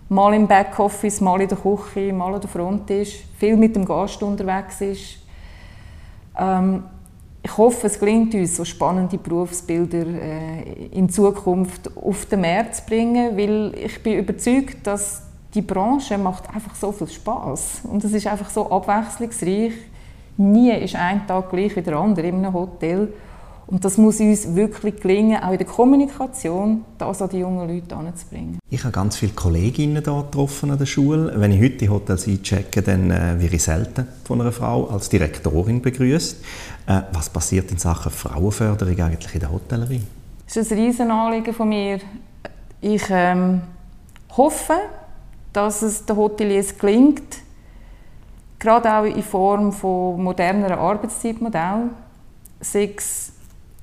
mal 0.10 0.34
im 0.34 0.48
Backoffice, 0.48 1.22
mal 1.22 1.42
in 1.42 1.48
der 1.48 1.58
Küche, 1.58 2.14
mal 2.14 2.34
an 2.34 2.42
der 2.42 2.50
Front 2.50 2.90
ist, 2.90 3.14
viel 3.38 3.58
mit 3.58 3.76
dem 3.76 3.86
Gast 3.86 4.22
unterwegs 4.24 4.82
ist. 4.82 5.18
Ähm, 6.38 6.84
ich 7.46 7.58
hoffe, 7.58 7.88
es 7.88 8.00
gelingt 8.00 8.34
uns, 8.34 8.56
so 8.56 8.64
spannende 8.64 9.18
Berufsbilder 9.18 10.06
äh, 10.06 10.86
in 10.92 11.10
Zukunft 11.10 11.92
auf 11.98 12.26
den 12.28 12.42
Markt 12.42 12.76
zu 12.76 12.86
bringen, 12.86 13.38
weil 13.38 13.74
ich 13.76 14.02
bin 14.02 14.20
überzeugt, 14.20 14.88
dass 14.88 15.24
die 15.54 15.62
Branche 15.62 16.18
macht 16.18 16.50
einfach 16.50 16.74
so 16.74 16.92
viel 16.92 17.10
Spaß 17.10 17.82
und 17.92 18.04
es 18.04 18.14
ist 18.14 18.28
einfach 18.28 18.50
so 18.50 18.72
abwechslungsreich. 18.72 19.74
Nie 20.38 20.72
ist 20.72 20.96
ein 20.96 21.28
Tag 21.28 21.52
gleich 21.52 21.76
wie 21.76 21.82
der 21.82 21.96
andere 21.96 22.28
in 22.28 22.38
einem 22.38 22.54
Hotel. 22.54 23.14
Und 23.66 23.86
das 23.86 23.98
muss 23.98 24.20
uns 24.20 24.56
wirklich 24.56 25.00
gelingen, 25.00 25.42
auch 25.42 25.52
in 25.52 25.58
der 25.58 25.68
Kommunikation, 25.68 26.84
das 26.98 27.22
an 27.22 27.30
die 27.30 27.40
jungen 27.40 27.68
Leute 27.68 27.96
anzubringen. 27.96 28.60
Ich 28.70 28.84
habe 28.84 28.92
ganz 28.92 29.18
viele 29.18 29.34
Kolleginnen 29.34 30.04
hier 30.04 30.24
getroffen 30.24 30.72
an 30.72 30.78
der 30.78 30.86
Schule. 30.86 31.34
Wenn 31.38 31.52
ich 31.52 31.62
heute 31.62 31.78
die 31.78 31.90
Hotels 31.90 32.28
einchecke, 32.28 32.82
dann 32.82 33.10
äh, 33.10 33.40
werde 33.40 33.56
ich 33.56 33.64
selten 33.64 34.08
von 34.26 34.42
einer 34.42 34.52
Frau 34.52 34.88
als 34.88 35.10
Direktorin 35.10 35.82
begrüßt. 35.82 36.44
Äh, 36.88 37.02
was 37.14 37.30
passiert 37.30 37.72
in 37.72 37.78
Sachen 37.78 38.12
Frauenförderung 38.12 39.00
eigentlich 39.00 39.34
in 39.34 39.40
der 39.40 39.52
Hotellerie? 39.52 40.02
Das 40.46 40.58
ist 40.58 40.72
ein 40.72 40.80
Riesenanliegen 40.80 41.54
von 41.54 41.70
mir. 41.70 42.00
Ich 42.82 43.04
ähm, 43.10 43.62
hoffe, 44.36 44.74
dass 45.54 45.82
es 45.82 46.06
den 46.06 46.18
Hoteliers 46.18 46.78
gelingt, 46.78 47.38
gerade 48.60 48.94
auch 48.94 49.06
in 49.06 49.24
Form 49.24 49.72
von 49.72 50.22
moderneren 50.22 50.78
Arbeitszeitmodellen, 50.78 51.92
sei 52.60 52.94
es 52.98 53.33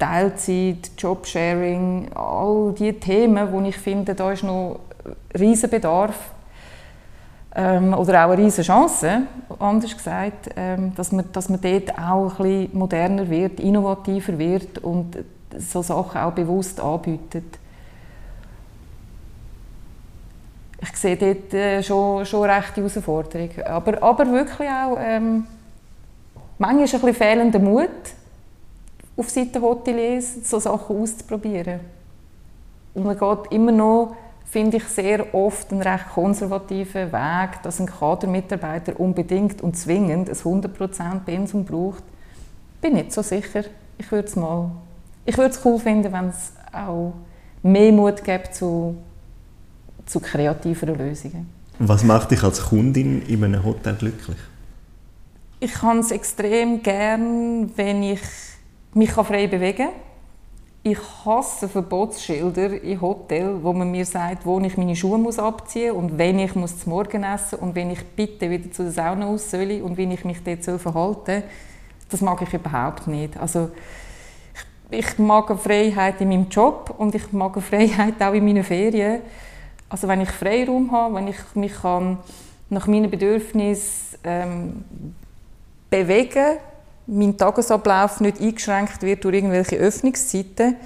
Teilzeit, 0.01 0.91
Jobsharing, 0.97 2.11
all 2.15 2.73
diese 2.77 2.99
Themen, 2.99 3.53
wo 3.53 3.61
ich 3.61 3.77
finde, 3.77 4.15
da 4.15 4.33
ist 4.33 4.43
noch 4.43 4.81
riesen 5.39 5.69
Bedarf 5.69 6.17
ähm, 7.55 7.93
oder 7.93 8.25
auch 8.25 8.31
eine 8.31 8.43
riesige 8.43 8.67
Chance, 8.67 9.23
anders 9.59 9.95
gesagt, 9.95 10.51
ähm, 10.57 10.95
dass, 10.95 11.13
man, 11.13 11.31
dass 11.33 11.51
man 11.51 11.61
dort 11.61 11.99
auch 11.99 12.31
ein 12.31 12.37
bisschen 12.37 12.79
moderner 12.79 13.29
wird, 13.29 13.61
innovativer 13.61 14.39
wird 14.39 14.79
und 14.79 15.19
so 15.59 15.83
Sachen 15.83 16.19
auch 16.19 16.33
bewusst 16.33 16.81
anbietet. 16.81 17.59
Ich 20.83 20.97
sehe 20.97 21.17
dort 21.17 21.53
äh, 21.53 21.83
schon, 21.83 22.25
schon 22.25 22.49
rechte 22.49 22.77
Herausforderungen. 22.77 23.63
Aber, 23.67 24.03
aber 24.03 24.33
wirklich 24.33 24.69
auch 24.69 24.97
ähm, 24.99 25.47
manchmal 26.57 26.85
ein 26.85 26.91
bisschen 26.91 27.15
fehlender 27.15 27.59
Mut 27.59 27.91
auf 29.21 29.29
Seiten 29.29 29.61
Hoteliers, 29.61 30.49
so 30.49 30.59
Sachen 30.59 30.97
auszuprobieren. 30.97 31.81
Und 32.95 33.05
man 33.05 33.19
geht 33.19 33.53
immer 33.53 33.71
noch, 33.71 34.17
finde 34.47 34.79
ich, 34.79 34.85
sehr 34.85 35.35
oft 35.35 35.71
einen 35.71 35.83
recht 35.83 36.09
konservativen 36.09 37.13
Weg, 37.13 37.63
dass 37.63 37.81
ein 37.81 37.87
Kadermitarbeiter 37.87 38.99
unbedingt 38.99 39.61
und 39.61 39.77
zwingend 39.77 40.31
ein 40.31 40.35
100% 40.35 41.21
Pensum 41.21 41.65
braucht. 41.67 42.03
Bin 42.81 42.95
nicht 42.95 43.13
so 43.13 43.21
sicher. 43.21 43.65
Ich 43.99 44.11
würde 44.11 44.27
es 44.27 44.37
mal, 44.37 44.71
ich 45.27 45.37
würde 45.37 45.51
es 45.51 45.61
cool 45.67 45.79
finden, 45.79 46.11
wenn 46.13 46.29
es 46.31 46.53
auch 46.73 47.13
mehr 47.63 47.93
Mut 47.93 48.25
gibt 48.25 48.55
zu, 48.55 48.97
zu 50.07 50.19
kreativeren 50.19 50.97
Lösungen. 50.97 51.47
Was 51.79 52.05
macht 52.05 52.31
dich 52.31 52.43
als 52.43 52.63
Kundin 52.63 53.21
in 53.27 53.45
einem 53.45 53.63
Hotel 53.65 53.95
glücklich? 53.97 54.39
Ich 55.61 55.75
kann 55.75 55.99
es 55.99 56.11
extrem 56.11 56.83
gern, 56.83 57.71
wenn 57.77 58.03
ich 58.03 58.21
mich 58.95 59.13
frei 59.13 59.47
bewegen 59.47 59.89
kann. 59.89 59.95
Ich 60.83 60.99
hasse 61.27 61.69
Verbotsschilder 61.69 62.83
in 62.83 63.01
Hotels, 63.01 63.63
wo 63.63 63.75
man 63.75 63.91
mir 63.91 64.07
sagt, 64.07 64.47
wo 64.47 64.59
ich 64.61 64.79
meine 64.79 64.97
Schuhe 64.97 65.19
muss 65.19 65.39
abziehen 65.39 65.95
und 65.95 66.17
wenn 66.17 66.39
ich 66.39 66.55
muss 66.55 66.79
zum 66.79 66.93
Morgen 66.93 67.23
essen 67.23 67.59
und 67.59 67.75
wenn 67.75 67.91
ich 67.91 68.03
bitte 68.17 68.49
wieder 68.49 68.73
zu 68.73 68.85
der 68.85 68.93
Sauna 68.93 69.27
aus 69.27 69.51
soll 69.51 69.83
und 69.83 69.99
wie 69.99 70.11
ich 70.11 70.25
mich 70.25 70.43
dort 70.43 70.65
soll 70.65 70.79
verhalten 70.79 71.43
Das 72.09 72.23
mag 72.23 72.41
ich 72.41 72.55
überhaupt 72.55 73.07
nicht. 73.09 73.37
Also, 73.37 73.71
ich, 74.91 74.99
ich 74.99 75.19
mag 75.19 75.51
eine 75.51 75.59
Freiheit 75.59 76.19
in 76.23 76.31
meinem 76.31 76.49
Job 76.49 76.95
und 76.97 77.15
ich 77.15 77.31
mag 77.31 77.53
eine 77.53 77.63
Freiheit 77.63 78.23
auch 78.23 78.33
in 78.33 78.45
meinen 78.47 78.65
Ferien. 78.65 79.21
Also 79.91 80.09
wenn 80.09 80.23
ich 80.23 80.31
Freiraum 80.31 80.91
habe, 80.93 81.17
wenn 81.17 81.29
ich 81.29 81.37
mich 81.55 81.75
kann 81.75 82.19
nach 82.71 82.87
meinen 82.87 83.11
Bedürfnissen 83.11 84.19
ähm, 84.25 84.85
bewegen 85.91 86.31
kann, 86.33 86.57
mein 87.11 87.37
Tagesablauf 87.37 88.21
nicht 88.21 88.41
eingeschränkt 88.41 89.03
wird 89.03 89.25
durch 89.25 89.35
irgendwelche 89.35 89.77
Öffnungszeiten, 89.77 90.77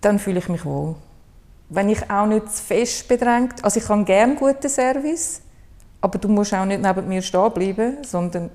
dann 0.00 0.18
fühle 0.18 0.38
ich 0.38 0.48
mich 0.48 0.64
wohl. 0.64 0.96
Wenn 1.68 1.90
ich 1.90 2.10
auch 2.10 2.26
nicht 2.26 2.50
zu 2.50 2.62
fest 2.62 3.06
bedrängt, 3.06 3.62
also 3.62 3.78
ich 3.78 3.88
habe 3.88 4.04
gerne 4.04 4.34
guten 4.36 4.68
Service, 4.68 5.42
aber 6.00 6.18
du 6.18 6.28
musst 6.28 6.54
auch 6.54 6.64
nicht 6.64 6.80
neben 6.80 7.08
mir 7.08 7.20
stehen 7.20 7.52
bleiben, 7.52 7.98
sondern 8.02 8.50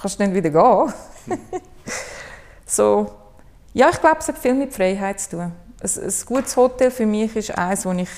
kannst 0.00 0.18
dann 0.18 0.34
wieder 0.34 0.50
gehen. 0.50 0.92
so, 2.66 3.06
ja, 3.72 3.90
ich 3.90 4.00
glaube, 4.00 4.16
es 4.18 4.28
hat 4.28 4.38
viel 4.38 4.54
mit 4.54 4.72
Freiheit 4.72 5.20
zu 5.20 5.30
tun. 5.30 5.52
Ein, 5.80 6.02
ein 6.02 6.14
gutes 6.26 6.56
Hotel 6.56 6.90
für 6.90 7.06
mich 7.06 7.36
ist 7.36 7.56
eines, 7.56 7.86
wo 7.86 7.92
ich 7.92 8.08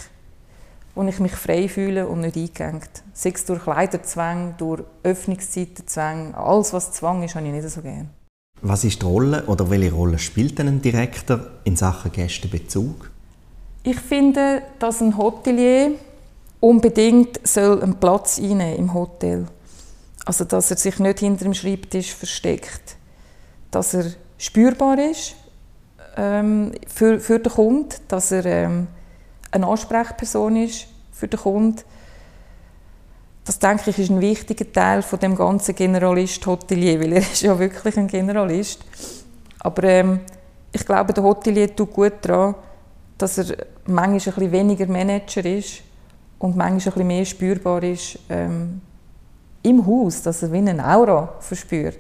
wo 0.94 1.03
ich 1.05 1.20
mich 1.20 1.33
frei 1.33 1.68
fühle 1.68 2.07
und 2.07 2.20
nicht 2.20 2.37
eingeengt. 2.37 2.90
Sei 3.12 3.33
es 3.35 3.44
durch 3.44 3.62
Kleiderzwang, 3.62 4.55
durch 4.59 4.83
Öffnungszeitenzwang, 5.03 6.35
alles 6.35 6.72
was 6.72 6.92
Zwang 6.92 7.22
ist, 7.22 7.35
habe 7.35 7.46
ich 7.46 7.53
nicht 7.53 7.68
so 7.68 7.81
gerne. 7.83 8.09
Was 8.62 8.85
ist 8.85 9.00
die 9.00 9.07
Rolle 9.07 9.44
oder 9.46 9.70
welche 9.70 9.92
Rolle 9.92 10.18
spielt 10.18 10.59
denn 10.59 10.68
ein 10.68 10.83
Direktor 10.83 11.40
in 11.64 11.76
Sachen 11.76 12.12
Gästebezug? 12.12 13.11
Ich 13.83 13.98
finde, 13.98 14.62
dass 14.79 15.00
ein 15.00 15.16
Hotelier 15.16 15.92
unbedingt 16.61 17.40
soll 17.46 17.83
einen 17.83 17.94
Platz 17.94 18.38
einnehmen 18.38 18.76
im 18.76 18.94
Hotel. 18.94 19.46
Also, 20.26 20.44
dass 20.44 20.70
er 20.70 20.76
sich 20.76 20.98
nicht 20.98 21.20
hinter 21.20 21.44
dem 21.44 21.55
Schreibtisch 21.55 22.14
versteckt. 22.14 22.96
Dass 23.70 23.94
er 23.94 24.05
spürbar 24.37 24.98
ist 24.98 25.35
ähm, 26.16 26.72
für, 26.87 27.18
für 27.18 27.38
den 27.38 27.53
Kunden, 27.53 27.94
dass 28.09 28.31
er 28.31 28.44
ähm, 28.44 28.88
eine 29.51 29.67
Ansprechperson 29.67 30.57
ist 30.57 30.87
für 31.13 31.29
den 31.29 31.41
Kunden. 31.41 31.83
Das 33.45 33.59
denke 33.59 33.91
ich 33.91 33.99
ist 33.99 34.11
ein 34.11 34.21
wichtiger 34.21 34.71
Teil 34.71 35.03
von 35.03 35.19
dem 35.19 35.35
ganzen 35.35 35.75
Generalist 35.75 36.47
Hotelier, 36.47 37.01
weil 37.01 37.13
er 37.13 37.19
ist 37.33 37.43
ja 37.43 37.59
wirklich 37.59 37.97
ein 37.97 38.07
Generalist. 38.07 38.81
Aber 39.61 39.85
ähm, 39.85 40.21
ich 40.73 40.85
glaube, 40.85 41.13
der 41.13 41.25
Hotelier 41.25 41.75
tut 41.75 41.93
gut 41.93 42.13
daran, 42.23 42.55
dass 43.19 43.39
er 43.39 43.57
manchmal 43.87 44.13
ein 44.13 44.21
bisschen 44.21 44.53
weniger 44.53 44.87
Manager 44.87 45.45
ist 45.45 45.83
und 46.39 46.57
manchmal 46.57 46.71
ein 46.71 46.83
bisschen 46.85 47.07
mehr 47.07 47.25
spürbar 47.25 47.83
ist 47.83 48.19
ähm, 48.29 48.81
im 49.63 49.87
Haus, 49.87 50.23
dass 50.23 50.43
er 50.43 50.53
wie 50.53 50.59
eine 50.59 50.87
Aura 50.87 51.35
verspürt. 51.41 51.99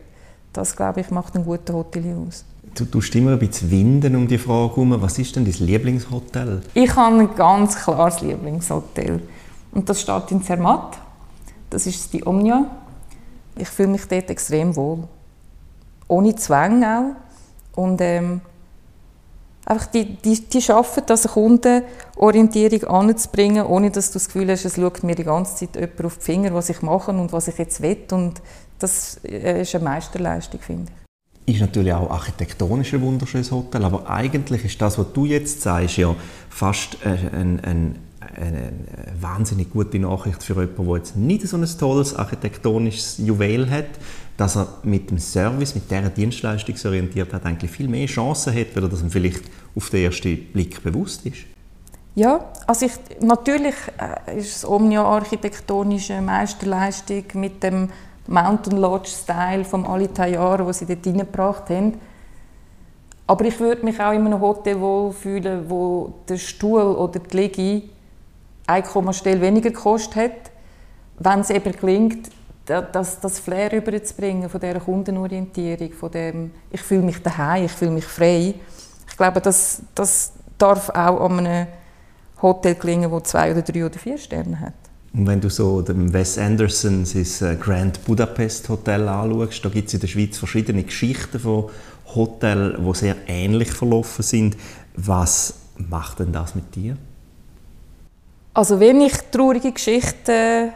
Das, 0.52 0.74
glaube 0.74 1.00
ich, 1.00 1.10
macht 1.10 1.34
einen 1.34 1.44
guten 1.44 1.74
Hotelier 1.74 2.16
aus. 2.16 2.44
Du 2.74 2.84
tust 2.84 3.14
immer 3.14 3.32
ein 3.32 3.38
bisschen 3.38 3.70
winden 3.70 4.16
um 4.16 4.28
die 4.28 4.38
Frage 4.38 4.70
herum. 4.70 4.96
Was 5.00 5.18
ist 5.18 5.34
denn 5.36 5.44
dein 5.44 5.66
Lieblingshotel? 5.66 6.62
Ich 6.74 6.94
habe 6.94 7.16
ein 7.16 7.34
ganz 7.34 7.76
klares 7.76 8.20
Lieblingshotel. 8.20 9.20
Und 9.72 9.88
das 9.88 10.00
steht 10.00 10.30
in 10.30 10.42
Zermatt. 10.42 10.98
Das 11.68 11.86
ist 11.86 12.12
die 12.12 12.24
Omnia. 12.26 12.66
Ich 13.56 13.68
fühle 13.68 13.88
mich 13.88 14.06
dort 14.06 14.30
extrem 14.30 14.74
wohl. 14.76 15.04
Ohne 16.08 16.34
Zwang 16.36 16.84
auch. 16.84 17.80
Und 17.80 18.00
ähm, 18.00 18.40
einfach 19.64 19.86
die, 19.86 20.16
die, 20.16 20.40
die 20.40 20.62
schaffen 20.62 21.02
das, 21.06 21.28
Kundenorientierung 21.28 22.84
anzubringen, 22.84 23.66
ohne 23.66 23.90
dass 23.90 24.08
du 24.08 24.14
das 24.14 24.26
Gefühl 24.26 24.50
hast, 24.50 24.64
es 24.64 24.76
schaut 24.76 25.02
mir 25.02 25.14
die 25.14 25.24
ganze 25.24 25.56
Zeit 25.56 25.76
jemand 25.76 26.04
auf 26.04 26.18
die 26.18 26.24
Finger, 26.24 26.54
was 26.54 26.68
ich 26.68 26.82
mache 26.82 27.10
und 27.10 27.32
was 27.32 27.48
ich 27.48 27.58
jetzt 27.58 27.80
will. 27.80 28.04
Und 28.12 28.40
das 28.78 29.20
äh, 29.24 29.62
ist 29.62 29.74
eine 29.74 29.84
Meisterleistung, 29.84 30.60
finde 30.60 30.92
ich 30.92 30.99
ist 31.54 31.60
natürlich 31.60 31.92
auch 31.92 32.10
architektonisch 32.10 32.94
ein 32.94 33.02
wunderschönes 33.02 33.50
Hotel, 33.50 33.84
aber 33.84 34.08
eigentlich 34.08 34.64
ist 34.64 34.80
das, 34.80 34.98
was 34.98 35.12
du 35.12 35.24
jetzt 35.24 35.62
sagst, 35.62 35.96
ja 35.96 36.14
fast 36.48 36.98
ein, 37.04 37.60
ein, 37.60 37.96
eine 38.20 38.72
wahnsinnig 39.20 39.70
gute 39.70 39.98
Nachricht 39.98 40.42
für 40.42 40.54
jemanden, 40.54 40.86
der 40.86 40.96
jetzt 40.96 41.16
nicht 41.16 41.48
so 41.48 41.56
ein 41.56 41.66
tolles 41.78 42.14
architektonisches 42.14 43.18
Juwel 43.18 43.70
hat, 43.70 43.86
dass 44.36 44.56
er 44.56 44.68
mit 44.82 45.10
dem 45.10 45.18
Service, 45.18 45.74
mit 45.74 45.90
dieser 45.90 46.08
Dienstleistungsorientiertheit 46.08 47.44
eigentlich 47.44 47.70
viel 47.70 47.88
mehr 47.88 48.06
Chancen 48.06 48.54
hat, 48.54 48.76
oder 48.76 48.88
dass 48.88 49.02
ihm 49.02 49.10
vielleicht 49.10 49.42
auf 49.76 49.90
den 49.90 50.04
ersten 50.04 50.46
Blick 50.52 50.82
bewusst 50.82 51.26
ist. 51.26 51.38
Ja, 52.14 52.50
also 52.66 52.86
ich, 52.86 52.92
natürlich 53.20 53.74
äh, 53.98 54.38
ist 54.38 54.56
es 54.56 54.68
Omnia 54.68 55.04
architektonische 55.04 56.20
Meisterleistung 56.20 57.24
mit 57.34 57.62
dem 57.62 57.88
Mountain 58.26 58.78
Lodge-Style 58.78 59.64
vom 59.64 59.86
Alitajar, 59.86 60.64
wo 60.64 60.72
sie 60.72 60.86
dort 60.86 61.06
reingebracht 61.06 61.70
haben. 61.70 62.00
Aber 63.26 63.44
ich 63.44 63.60
würde 63.60 63.84
mich 63.84 64.00
auch 64.00 64.12
in 64.12 64.26
einem 64.26 64.40
Hotel 64.40 64.80
wohlfühlen, 64.80 65.68
wo 65.70 66.14
der 66.28 66.36
Stuhl 66.36 66.82
oder 66.82 67.20
die 67.20 67.36
Liege 67.36 67.88
eine 68.66 68.82
Kommastelle 68.82 69.40
weniger 69.40 69.70
gekostet 69.70 70.16
hat, 70.16 70.50
wenn 71.18 71.40
es 71.40 71.50
eben 71.50 71.72
gelingt, 71.72 72.30
das, 72.64 73.20
das 73.20 73.38
Flair 73.40 73.72
überzubringen 73.72 74.48
von 74.48 74.60
dieser 74.60 74.80
Kundenorientierung, 74.80 75.92
von 75.92 76.10
dem 76.10 76.50
ich 76.70 76.80
fühle 76.80 77.02
mich 77.02 77.22
daheim, 77.22 77.64
ich 77.64 77.72
fühle 77.72 77.90
mich 77.90 78.04
frei. 78.04 78.54
Ich 79.08 79.16
glaube, 79.16 79.40
das, 79.40 79.82
das 79.94 80.32
darf 80.56 80.88
auch 80.90 81.20
an 81.20 81.38
einem 81.38 81.66
Hotel 82.40 82.74
gelingen, 82.76 83.10
das 83.10 83.24
zwei 83.24 83.50
oder 83.52 83.62
drei 83.62 83.84
oder 83.84 83.98
vier 83.98 84.18
Sterne 84.18 84.60
hat. 84.60 84.89
Und 85.12 85.26
wenn 85.26 85.40
du 85.40 85.50
so 85.50 85.82
dem 85.82 86.12
Wes 86.12 86.38
Anderson 86.38 87.04
sein 87.04 87.52
äh, 87.52 87.56
Grand 87.56 88.04
Budapest 88.04 88.68
Hotel 88.68 89.08
anschaust, 89.08 89.64
da 89.64 89.68
gibt 89.68 89.88
es 89.88 89.94
in 89.94 90.00
der 90.00 90.06
Schweiz 90.06 90.38
verschiedene 90.38 90.84
Geschichten 90.84 91.40
von 91.40 91.70
Hotels, 92.14 92.78
die 92.78 92.94
sehr 92.94 93.16
ähnlich 93.26 93.72
verlaufen 93.72 94.22
sind. 94.22 94.56
Was 94.94 95.54
macht 95.76 96.20
denn 96.20 96.32
das 96.32 96.54
mit 96.54 96.74
dir? 96.74 96.96
Also 98.54 98.78
wenn 98.78 99.00
ich 99.00 99.14
traurige 99.32 99.72
Geschichten 99.72 100.72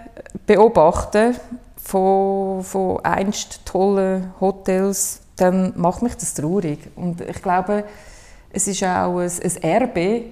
beobachte 0.47 1.35
von, 1.77 2.63
von 2.63 3.05
einst 3.05 3.61
tollen 3.65 4.33
Hotels, 4.41 5.21
dann 5.37 5.73
macht 5.77 6.03
mich 6.03 6.15
das 6.15 6.35
traurig. 6.35 6.79
Und 6.97 7.21
ich 7.21 7.43
glaube, 7.43 7.85
es 8.51 8.69
ist 8.69 8.83
auch 8.85 9.19
ein, 9.19 9.31
ein 9.31 9.63
Erbe, 9.63 10.23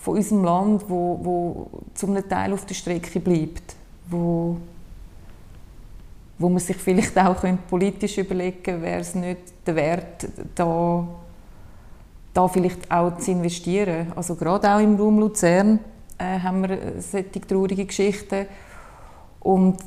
von 0.00 0.16
unserem 0.16 0.44
Land, 0.44 0.84
wo, 0.88 1.20
wo 1.22 1.70
zum 1.94 2.16
Teil 2.28 2.52
auf 2.52 2.64
der 2.66 2.74
Strecke 2.74 3.20
bleibt, 3.20 3.76
wo, 4.08 4.56
wo 6.38 6.48
man 6.48 6.58
sich 6.58 6.76
vielleicht 6.76 7.18
auch 7.18 7.44
politisch 7.68 8.18
überlegen 8.18 8.82
wäre 8.82 9.00
es 9.00 9.14
nicht 9.14 9.38
der 9.66 9.76
Wert, 9.76 10.26
da 10.54 11.06
da 12.32 12.48
vielleicht 12.48 12.90
auch 12.90 13.16
zu 13.18 13.32
investieren. 13.32 14.12
Also 14.14 14.34
gerade 14.34 14.72
auch 14.72 14.80
im 14.80 14.96
Raum 14.96 15.18
Luzern 15.18 15.80
äh, 16.18 16.38
haben 16.38 16.68
wir 16.68 16.78
solche 17.00 17.40
traurige 17.40 17.84
Geschichten. 17.84 18.46
Und 19.40 19.78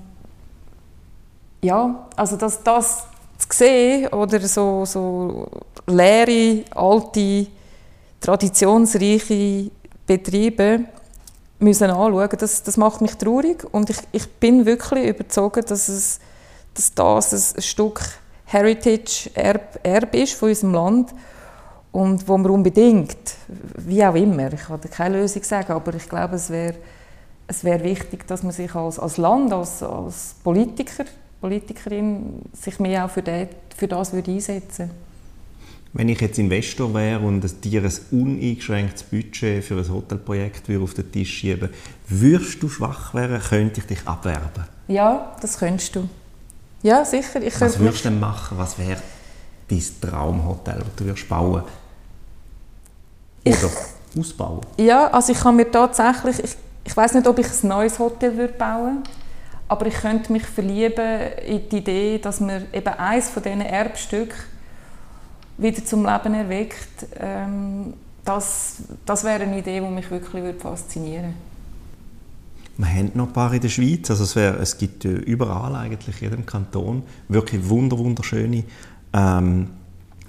ja, 1.62 2.08
also 2.15 2.36
dass 2.36 2.62
das 2.63 3.06
zu 3.38 3.47
sehen 3.52 4.08
oder 4.10 4.39
so, 4.41 4.86
so 4.86 5.47
leere, 5.88 6.65
alte, 6.76 7.47
traditionsreiche 8.19 9.71
Betriebe 10.06 10.82
müssen 11.60 11.89
anschauen, 11.89 12.30
das, 12.38 12.63
das 12.63 12.78
macht 12.78 13.02
mich 13.02 13.16
traurig 13.16 13.66
und 13.72 13.89
ich, 13.89 13.98
ich 14.12 14.30
bin 14.34 14.66
wirklich 14.66 15.08
überzeugt, 15.08 15.70
dass, 15.72 15.88
es, 15.88 16.20
dass 16.74 16.94
das 16.94 17.56
ein 17.56 17.62
Stück 17.62 18.02
Heritage-Erbe 18.46 19.80
Erb 19.84 20.13
ist 20.13 20.34
von 20.34 20.50
unserem 20.50 20.74
Land 20.74 21.13
und 21.92 22.28
wo 22.28 22.38
man 22.38 22.52
unbedingt, 22.52 23.18
wie 23.78 24.06
auch 24.06 24.16
immer, 24.16 24.52
ich 24.52 24.63
kann 24.63 24.82
keine 24.82 25.20
Lösung 25.20 25.44
sagen, 25.44 25.72
aber 25.72 25.94
ich 25.94 26.10
glaube, 26.10 26.36
es 26.36 26.50
wäre 26.50 26.76
es 27.48 27.63
wär 27.63 27.84
wichtig, 27.84 28.26
dass 28.28 28.44
man 28.44 28.52
sich 28.52 28.74
als, 28.74 29.00
als 29.00 29.18
Land, 29.18 29.52
als, 29.54 29.84
als 29.84 30.36
Politiker, 30.44 31.06
Politikerin 31.42 32.42
sich 32.54 32.80
mehr 32.80 33.06
auch 33.06 33.10
für, 33.10 33.22
den, 33.22 33.50
für 33.76 33.88
das 33.88 34.13
würde 34.13 34.32
einsetzen 34.32 34.92
Wenn 35.95 36.10
ich 36.10 36.19
jetzt 36.21 36.39
Investor 36.39 36.91
wäre 36.93 37.19
und 37.19 37.63
dir 37.63 37.84
ein 37.84 37.93
uneingeschränktes 38.12 39.03
Budget 39.03 39.63
für 39.63 39.77
ein 39.77 39.88
Hotelprojekt 39.88 40.69
auf 40.71 40.93
den 40.95 41.12
Tisch 41.12 41.32
schieben 41.32 41.69
würdest 42.08 42.63
du 42.63 42.69
schwach 42.69 43.13
werden, 43.13 43.39
könnte 43.39 43.79
ich 43.79 43.86
dich 43.86 44.08
abwerben? 44.08 44.65
Ja, 44.88 45.36
das 45.39 45.58
könntest 45.60 45.95
du. 45.95 46.10
Ja, 46.82 47.06
sicher. 47.06 47.41
Ich 47.43 47.62
Was 47.62 47.79
würdest 47.79 48.06
du 48.06 48.10
denn 48.10 48.19
machen? 48.19 48.58
Was 48.58 48.77
wäre 48.79 49.01
dein 49.69 49.84
Traumhotel, 50.01 50.79
das 50.79 50.95
du 50.97 51.06
würdest 51.06 51.29
bauen? 51.29 51.63
Oder 53.45 53.56
ich, 53.56 54.19
ausbauen? 54.19 54.62
Ja, 54.77 55.08
also 55.12 55.32
ich 55.32 55.39
kann 55.39 55.56
mir 55.56 55.69
tatsächlich, 55.69 56.43
ich, 56.43 56.56
ich 56.86 56.97
weiß 56.97 57.13
nicht, 57.13 57.27
ob 57.27 57.38
ich 57.38 57.47
ein 57.47 57.67
neues 57.67 57.99
Hotel 57.99 58.36
würde 58.36 58.53
bauen 58.53 59.03
aber 59.73 59.88
ich 59.88 59.95
könnte 59.95 60.32
mich 60.32 60.43
verlieben 60.43 61.19
in 61.47 61.67
die 61.67 61.77
Idee, 61.77 62.19
dass 62.19 62.39
man 62.39 62.67
eben 62.71 62.93
eines 62.93 63.29
von 63.29 63.41
diesen 63.41 63.62
Erbstücken 63.62 64.53
wieder 65.58 65.84
zum 65.86 66.06
Leben 66.06 66.34
erweckt. 66.34 67.08
Ähm, 67.20 67.94
das, 68.26 68.84
das 69.06 69.24
wäre 69.24 69.44
eine 69.44 69.60
Idee, 69.60 69.80
die 69.80 69.88
mich 69.88 70.10
wirklich 70.10 70.44
würde 70.44 70.60
faszinieren 70.60 71.26
würde. 71.26 71.34
Wir 72.78 72.88
haben 72.88 73.12
noch 73.13 73.28
ein 73.28 73.34
paar 73.34 73.54
in 73.54 73.62
der 73.62 73.70
Schweiz. 73.70 74.10
Also 74.10 74.24
es, 74.24 74.36
wär, 74.36 74.60
es 74.60 74.78
gibt 74.78 75.06
überall 75.06 75.76
eigentlich, 75.76 76.22
in 76.22 76.30
jedem 76.30 76.46
Kanton, 76.46 77.04
wirklich 77.28 77.68
wunderschöne 77.70 78.63
ähm, 79.13 79.70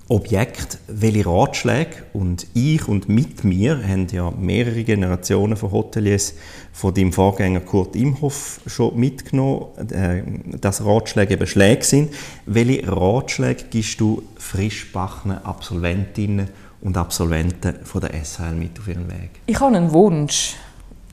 Objekt, 0.08 0.78
welche 0.86 1.24
Ratschläge 1.24 2.02
und 2.12 2.46
ich 2.52 2.86
und 2.88 3.08
mit 3.08 3.42
mir 3.42 3.80
haben 3.88 4.06
ja 4.08 4.30
mehrere 4.30 4.84
Generationen 4.84 5.56
von 5.56 5.72
Hoteliers 5.72 6.34
von 6.74 6.92
deinem 6.92 7.10
Vorgänger 7.10 7.60
Kurt 7.60 7.96
Imhoff 7.96 8.60
schon 8.66 8.98
mitgenommen, 9.00 9.66
äh, 9.90 10.22
dass 10.58 10.84
Ratschläge 10.84 11.34
eben 11.34 11.46
Schläge 11.46 11.84
sind. 11.84 12.12
Welche 12.44 12.86
Ratschläge 12.86 13.64
gibst 13.70 13.98
du 13.98 14.22
frischbackenen 14.36 15.42
Absolventinnen 15.42 16.50
und 16.82 16.98
Absolventen 16.98 17.76
von 17.84 18.02
der 18.02 18.10
SHL 18.10 18.52
mit 18.52 18.78
auf 18.78 18.86
ihren 18.86 19.08
Weg? 19.08 19.30
Ich 19.46 19.58
habe 19.58 19.74
einen 19.74 19.90
Wunsch. 19.90 20.56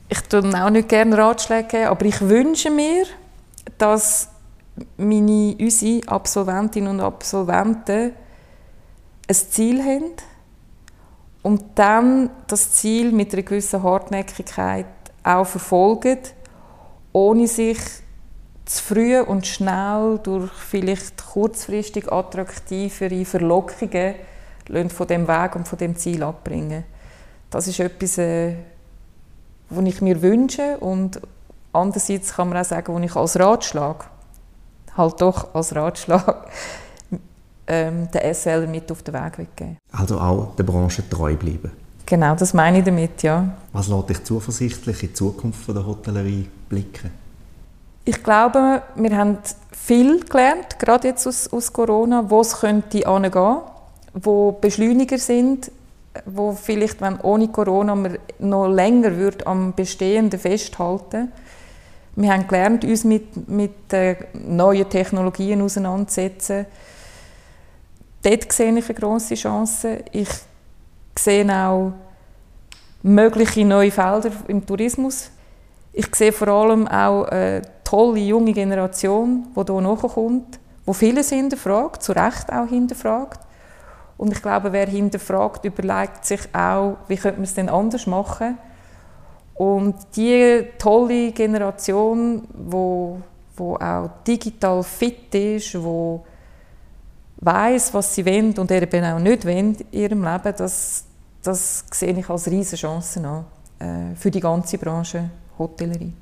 Ich 0.10 0.20
tue 0.24 0.44
auch 0.62 0.70
nicht 0.70 0.90
gerne 0.90 1.18
Ratschläge 1.18 1.90
aber 1.90 2.06
ich 2.06 2.20
wünsche 2.20 2.70
mir, 2.70 3.06
dass 3.78 4.28
meine, 4.98 5.56
unsere 5.58 6.06
Absolventinnen 6.10 6.90
und 6.90 7.00
Absolventen 7.00 8.12
ein 9.28 9.36
Ziel 9.36 9.84
haben 9.84 10.12
und 11.44 11.64
dann 11.76 12.30
das 12.48 12.72
Ziel 12.74 13.12
mit 13.12 13.34
einer 13.34 13.44
gewissen 13.44 13.84
Hartnäckigkeit 13.84 14.86
auch 15.24 15.46
verfolgen, 15.46 16.20
ohne 17.14 17.48
sich 17.48 17.80
zu 18.66 18.84
früh 18.84 19.20
und 19.20 19.46
schnell 19.48 20.20
durch 20.24 20.52
vielleicht 20.52 21.26
kurzfristig 21.26 22.12
attraktivere 22.12 23.26
Verlockungen 23.26 24.16
von 24.90 25.08
dem 25.08 25.28
Weg 25.28 25.56
und 25.56 25.68
von 25.68 25.78
dem 25.78 25.96
Ziel 25.96 26.24
abbringen. 26.24 26.86
Das 27.50 27.68
ist 27.68 27.80
etwas, 27.80 28.18
äh, 28.18 28.56
was 29.70 29.86
ich 29.86 30.02
mir 30.02 30.22
wünsche 30.22 30.78
und 30.78 31.20
andererseits 31.74 32.34
kann 32.36 32.50
man 32.50 32.60
auch 32.60 32.66
sagen, 32.66 32.94
was 32.96 33.04
ich 33.04 33.16
als 33.16 33.40
Ratschlag, 33.40 34.10
halt 34.96 35.22
doch 35.22 35.54
als 35.54 35.76
Ratschlag 35.76 36.48
ähm, 37.72 38.10
den 38.12 38.34
SL 38.34 38.68
mit 38.68 38.92
auf 38.92 39.02
den 39.02 39.14
Weg 39.14 39.56
geben 39.56 39.78
Also 39.94 40.20
auch 40.20 40.56
der 40.58 40.64
Branche 40.64 41.08
treu 41.10 41.36
bleiben? 41.36 41.72
Genau, 42.06 42.36
das 42.36 42.54
meine 42.54 42.80
ich 42.80 42.84
damit, 42.84 43.24
ja. 43.24 43.56
Was 43.72 43.88
lässt 43.88 44.10
dich 44.10 44.24
zuversichtlich 44.26 45.04
in 45.04 45.10
die 45.10 45.14
Zukunft 45.14 45.66
der 45.70 45.86
Hotellerie 45.86 46.50
blicken? 46.68 47.12
Ich 48.04 48.22
glaube, 48.22 48.82
wir 48.96 49.18
haben 49.18 49.38
viel 49.72 50.20
gelernt, 50.26 50.80
gerade 50.80 51.08
jetzt 51.08 51.26
aus, 51.26 51.48
aus 51.54 51.72
Corona, 51.72 52.30
wo 52.30 52.42
es 52.42 52.60
könnte 52.60 53.08
angehen, 53.08 53.58
wo 54.14 54.52
Beschleuniger 54.52 55.18
sind, 55.18 55.72
wo 56.26 56.52
vielleicht, 56.52 57.00
wenn 57.00 57.22
ohne 57.22 57.48
Corona 57.48 57.96
man 57.96 58.18
noch 58.40 58.68
länger 58.68 59.16
würde 59.16 59.48
am 59.48 59.74
Bestehenden 59.74 60.40
festhalten 60.40 61.32
Wir 62.18 62.34
haben 62.34 62.46
gelernt, 62.46 62.84
uns 62.84 63.06
mit, 63.06 63.48
mit 63.48 63.94
äh, 63.94 64.18
neuen 64.34 64.90
Technologien 64.90 65.62
auseinanderzusetzen 65.62 66.66
dort 68.24 68.52
sehe 68.52 68.78
ich 68.78 68.90
eine 68.90 69.00
grosse 69.00 69.36
Chance. 69.36 70.04
Ich 70.12 70.30
sehe 71.18 71.46
auch 71.54 71.94
mögliche 73.04 73.66
neue 73.66 73.92
Felder 73.92 74.32
im 74.48 74.66
Tourismus. 74.66 75.32
Ich 75.94 76.14
sehe 76.16 76.32
vor 76.32 76.48
allem 76.48 76.88
auch 76.88 77.26
eine 77.26 77.62
tolle 77.84 78.20
junge 78.20 78.54
Generation, 78.54 79.48
die 79.56 79.72
hier 79.72 79.82
nachkommt, 79.82 80.60
die 80.88 80.94
vieles 80.94 81.30
hinterfragt, 81.30 82.04
zu 82.04 82.14
Recht 82.14 82.52
auch 82.52 82.68
hinterfragt. 82.68 83.42
Und 84.18 84.32
ich 84.32 84.42
glaube, 84.42 84.72
wer 84.72 84.88
hinterfragt, 84.88 85.66
überlegt 85.66 86.26
sich 86.26 86.42
auch, 86.54 86.98
wie 87.08 87.18
könnte 87.18 87.38
man 87.38 87.44
es 87.44 87.56
denn 87.56 87.70
anders 87.70 88.06
machen. 88.08 88.58
Und 89.56 89.96
diese 90.16 90.68
tolle 90.78 91.32
Generation, 91.32 92.48
die 92.54 92.72
wo, 92.72 93.20
wo 93.56 93.76
auch 93.76 94.10
digital 94.26 94.84
fit 94.84 95.34
ist, 95.36 95.74
die 95.74 96.20
weiß, 97.42 97.94
was 97.94 98.16
sie 98.16 98.26
wollen 98.26 98.54
und 98.58 98.72
eben 98.72 99.04
auch 99.04 99.20
nicht 99.20 99.46
wollen 99.46 99.76
in 99.76 100.00
ihrem 100.00 100.24
Leben, 100.24 100.54
das, 100.58 101.04
das 101.44 101.84
sehe 101.92 102.18
ich 102.18 102.30
als 102.30 102.50
riesige 102.50 102.78
Chance 102.78 103.20
an 103.28 103.46
äh, 103.80 104.16
für 104.16 104.32
die 104.32 104.40
ganze 104.40 104.78
Branche 104.78 105.30
Hotellerie. 105.58 106.14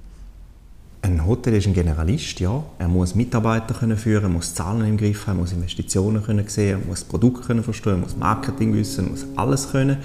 Ein 1.01 1.25
Hotel 1.25 1.55
ist 1.55 1.67
ein 1.67 1.73
Generalist, 1.73 2.39
ja. 2.39 2.61
Er 2.77 2.87
muss 2.89 3.15
Mitarbeiter 3.15 3.73
können 3.73 3.97
führen, 3.97 4.33
muss 4.33 4.53
Zahlen 4.53 4.85
im 4.85 4.97
Griff 4.97 5.27
haben, 5.27 5.39
muss 5.39 5.53
Investitionen 5.53 6.23
können 6.23 6.45
sehen, 6.47 6.81
muss 6.87 7.05
Produkte 7.05 7.47
können 7.47 7.63
verstehen, 7.63 8.01
muss 8.01 8.17
Marketing 8.17 8.73
wissen, 8.73 9.11
muss 9.11 9.25
alles 9.35 9.71
können. 9.71 9.97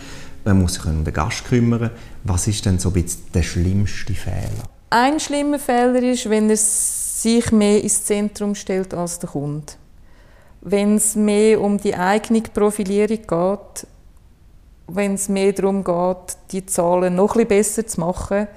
Er 0.45 0.55
muss 0.55 0.75
sich 0.75 0.85
um 0.85 1.05
den 1.05 1.13
Gast 1.15 1.47
kümmern. 1.47 1.91
Was 2.23 2.47
ist 2.47 2.65
denn 2.67 2.79
so 2.79 2.91
ein 2.91 2.93
bisschen 2.93 3.23
der 3.33 3.43
schlimmste 3.43 4.15
Fehler? 4.15 4.69
Ein 4.91 5.19
schlimmer 5.19 5.59
Fehler 5.59 6.03
ist, 6.03 6.31
wenn 6.31 6.49
er 6.49 6.57
sich 6.57 7.51
mehr 7.51 7.83
ins 7.83 8.05
Zentrum 8.05 8.55
stellt 8.55 8.95
als 8.95 9.19
der 9.19 9.31
Kunde 9.31 9.73
wenn 10.65 10.97
es 10.97 11.15
mehr 11.15 11.61
um 11.61 11.79
die 11.79 11.95
eigene 11.95 12.41
Profilierung 12.41 13.19
geht, 13.19 13.87
wenn 14.89 15.15
es 15.15 15.29
mehr 15.29 15.53
darum 15.53 15.85
geht, 15.85 16.39
die 16.53 16.67
Zahlen 16.67 17.15
noch 17.15 17.37
ein 17.37 17.47
besser 17.47 17.87
zu 17.87 18.01
machen 18.01 18.49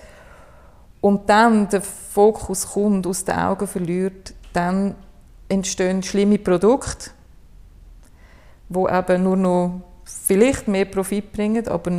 und 1.02 1.30
dann 1.30 1.70
der 1.70 1.82
Fokus 1.82 2.70
kommt, 2.72 3.06
aus 3.06 3.26
den 3.26 3.36
Augen 3.36 3.68
verliert, 3.68 4.34
dann 4.54 4.96
entstehen 5.50 6.02
schlimme 6.02 6.40
Produkte, 6.40 7.12
wo 8.70 8.88
eben 8.88 9.24
nur 9.24 9.38
noch 9.38 9.82
vielleicht 10.06 10.68
mehr 10.70 10.86
Profit 10.86 11.34
bringen, 11.34 11.68
aber 11.68 11.92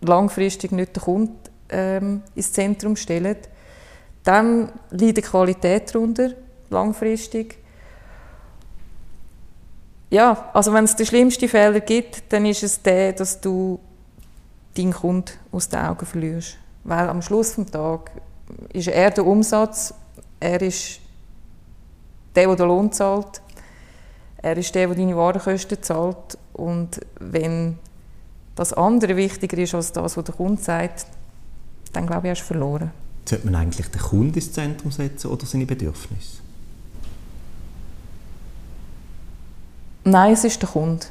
langfristig 0.00 0.70
nicht 0.70 0.96
den 0.96 1.02
Kunden 1.02 1.38
ähm, 1.68 2.22
ins 2.34 2.52
Zentrum 2.52 2.94
stellen. 2.94 3.36
Dann 4.22 4.70
leidet 4.90 5.18
die 5.18 5.22
Qualität 5.22 5.92
darunter, 5.92 6.30
langfristig 6.70 7.58
ja, 10.10 10.50
also 10.54 10.72
wenn 10.72 10.84
es 10.84 10.96
den 10.96 11.06
schlimmsten 11.06 11.48
Fehler 11.48 11.80
gibt, 11.80 12.32
dann 12.32 12.46
ist 12.46 12.62
es 12.62 12.80
der, 12.80 13.12
dass 13.12 13.40
du 13.40 13.78
deinen 14.76 14.92
Kunden 14.92 15.32
aus 15.52 15.68
den 15.68 15.80
Augen 15.80 16.06
verlierst. 16.06 16.56
Weil 16.84 17.08
am 17.08 17.20
Schluss 17.20 17.56
des 17.56 17.70
Tages 17.70 18.12
ist 18.72 18.88
er 18.88 19.10
der 19.10 19.26
Umsatz, 19.26 19.92
er 20.40 20.62
ist 20.62 21.00
der, 22.34 22.46
der 22.46 22.56
den 22.56 22.66
Lohn 22.66 22.92
zahlt, 22.92 23.42
er 24.38 24.56
ist 24.56 24.74
der, 24.74 24.86
der 24.86 24.96
deine 24.96 25.16
Warenkosten 25.16 25.82
zahlt 25.82 26.38
und 26.54 27.00
wenn 27.20 27.78
das 28.54 28.72
andere 28.72 29.16
wichtiger 29.16 29.58
ist 29.58 29.74
als 29.74 29.92
das, 29.92 30.16
was 30.16 30.24
der 30.24 30.34
Kunde 30.34 30.62
sagt, 30.62 31.06
dann 31.92 32.06
glaube 32.06 32.26
ich, 32.26 32.30
hast 32.30 32.40
du 32.42 32.54
verloren. 32.54 32.90
Sollte 33.24 33.46
man 33.46 33.56
eigentlich 33.56 33.88
den 33.88 34.00
Kunden 34.00 34.34
ins 34.34 34.52
Zentrum 34.52 34.90
setzen 34.90 35.30
oder 35.30 35.44
seine 35.44 35.66
Bedürfnisse? 35.66 36.38
Nein, 40.10 40.32
es 40.32 40.44
ist 40.44 40.62
der 40.62 40.70
Kunde. 40.70 41.04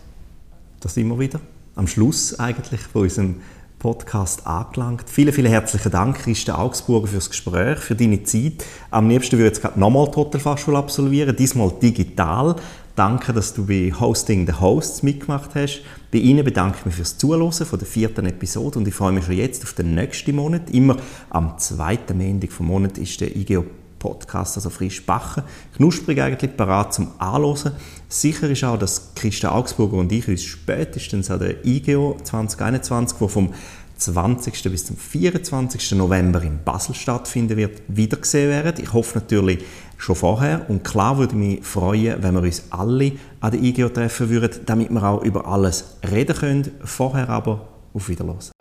Das 0.80 0.98
immer 0.98 1.20
wieder? 1.20 1.40
am 1.78 1.88
Schluss 1.88 2.38
eigentlich 2.40 2.82
von 2.82 3.04
unserem 3.04 3.36
Podcast 3.78 4.48
angelangt. 4.48 5.04
Vielen, 5.08 5.32
vielen 5.32 5.52
herzlichen 5.52 5.92
Dank, 5.92 6.18
Christa 6.18 6.58
Augsburger, 6.58 7.06
für 7.06 7.18
das 7.18 7.30
Gespräch, 7.30 7.78
für 7.78 7.96
deine 7.96 8.24
Zeit. 8.24 8.66
Am 8.90 9.08
liebsten 9.08 9.38
würde 9.38 9.56
ich 9.56 9.64
jetzt 9.64 9.78
nochmal 9.78 10.08
die 10.08 10.16
Hotelfachschule 10.16 10.80
absolvieren, 10.80 11.36
diesmal 11.36 11.72
digital. 11.80 12.56
Danke, 12.96 13.32
dass 13.32 13.54
du 13.54 13.68
bei 13.68 13.94
Hosting 13.98 14.48
the 14.48 14.54
Hosts 14.54 15.04
mitgemacht 15.04 15.52
hast. 15.54 15.84
Bei 16.12 16.18
Ihnen 16.18 16.44
bedanke 16.44 16.78
ich 16.80 16.86
mich 16.88 16.96
fürs 16.96 17.20
Zuhören 17.20 17.52
von 17.52 17.78
der 17.78 17.88
vierten 17.88 18.26
Episode 18.26 18.80
und 18.80 18.88
ich 18.88 18.96
freue 18.96 19.12
mich 19.12 19.26
schon 19.26 19.36
jetzt 19.36 19.64
auf 19.64 19.74
den 19.74 19.94
nächsten 19.94 20.36
Monat. 20.36 20.72
Immer 20.72 20.98
am 21.30 21.60
zweiten 21.60 22.18
Montag 22.18 22.52
vom 22.52 22.66
Monat 22.66 22.98
ist 22.98 23.22
der 23.22 23.36
IGO 23.36 23.66
Podcast, 24.00 24.58
also 24.58 24.70
frisch 24.70 25.06
backen, 25.06 25.44
knusprig 25.76 26.22
eigentlich, 26.22 26.56
parat 26.56 26.94
zum 26.94 27.10
Anhören. 27.18 27.74
Sicher 28.10 28.50
ist 28.50 28.64
auch, 28.64 28.78
dass 28.78 29.14
Christa 29.16 29.52
Augsburger 29.52 29.98
und 29.98 30.12
ich 30.12 30.28
uns 30.28 30.44
spätestens 30.44 31.30
an 31.32 31.40
der 31.40 31.66
IGO 31.66 32.18
2021, 32.24 33.20
wo 33.20 33.28
vom 33.28 33.54
20. 33.98 34.64
bis 34.64 34.86
zum 34.86 34.96
24. 34.96 35.94
November 35.94 36.42
in 36.44 36.64
Basel 36.64 36.94
stattfinden 36.94 37.58
wird, 37.58 37.82
wiedergesehen 37.88 38.50
werden. 38.50 38.84
Ich 38.84 38.94
hoffe 38.94 39.18
natürlich 39.18 39.64
schon 39.98 40.16
vorher 40.16 40.70
und 40.70 40.84
klar 40.84 41.18
würde 41.18 41.34
ich 41.34 41.40
mich 41.40 41.66
freuen, 41.66 42.22
wenn 42.22 42.36
wir 42.36 42.44
uns 42.44 42.64
alle 42.70 43.14
an 43.40 43.52
der 43.52 43.62
IGO 43.62 43.90
treffen 43.90 44.30
würden, 44.30 44.62
damit 44.66 44.92
wir 44.92 45.04
auch 45.04 45.24
über 45.24 45.48
alles 45.48 45.98
reden 46.10 46.36
können. 46.36 46.72
Vorher 46.84 47.30
aber 47.30 47.68
auf 47.94 48.08
Wiedersehen. 48.08 48.52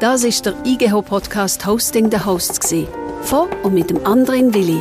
Das 0.00 0.24
ist 0.24 0.46
der 0.46 0.54
IGH 0.64 1.02
Podcast 1.02 1.66
Hosting 1.66 2.10
the 2.10 2.24
Hosts 2.24 2.58
von 3.22 3.48
und 3.62 3.74
mit 3.74 3.90
dem 3.90 4.06
anderen 4.06 4.54
Willi. 4.54 4.80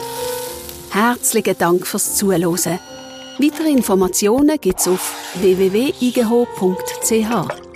Herzlichen 0.91 1.57
Dank 1.57 1.85
fürs 1.85 2.15
Zuhören. 2.15 2.79
Weitere 3.37 3.69
Informationen 3.69 4.59
gibt 4.59 4.79
es 4.79 4.87
auf 4.87 5.13
www.igh.ch. 5.39 7.68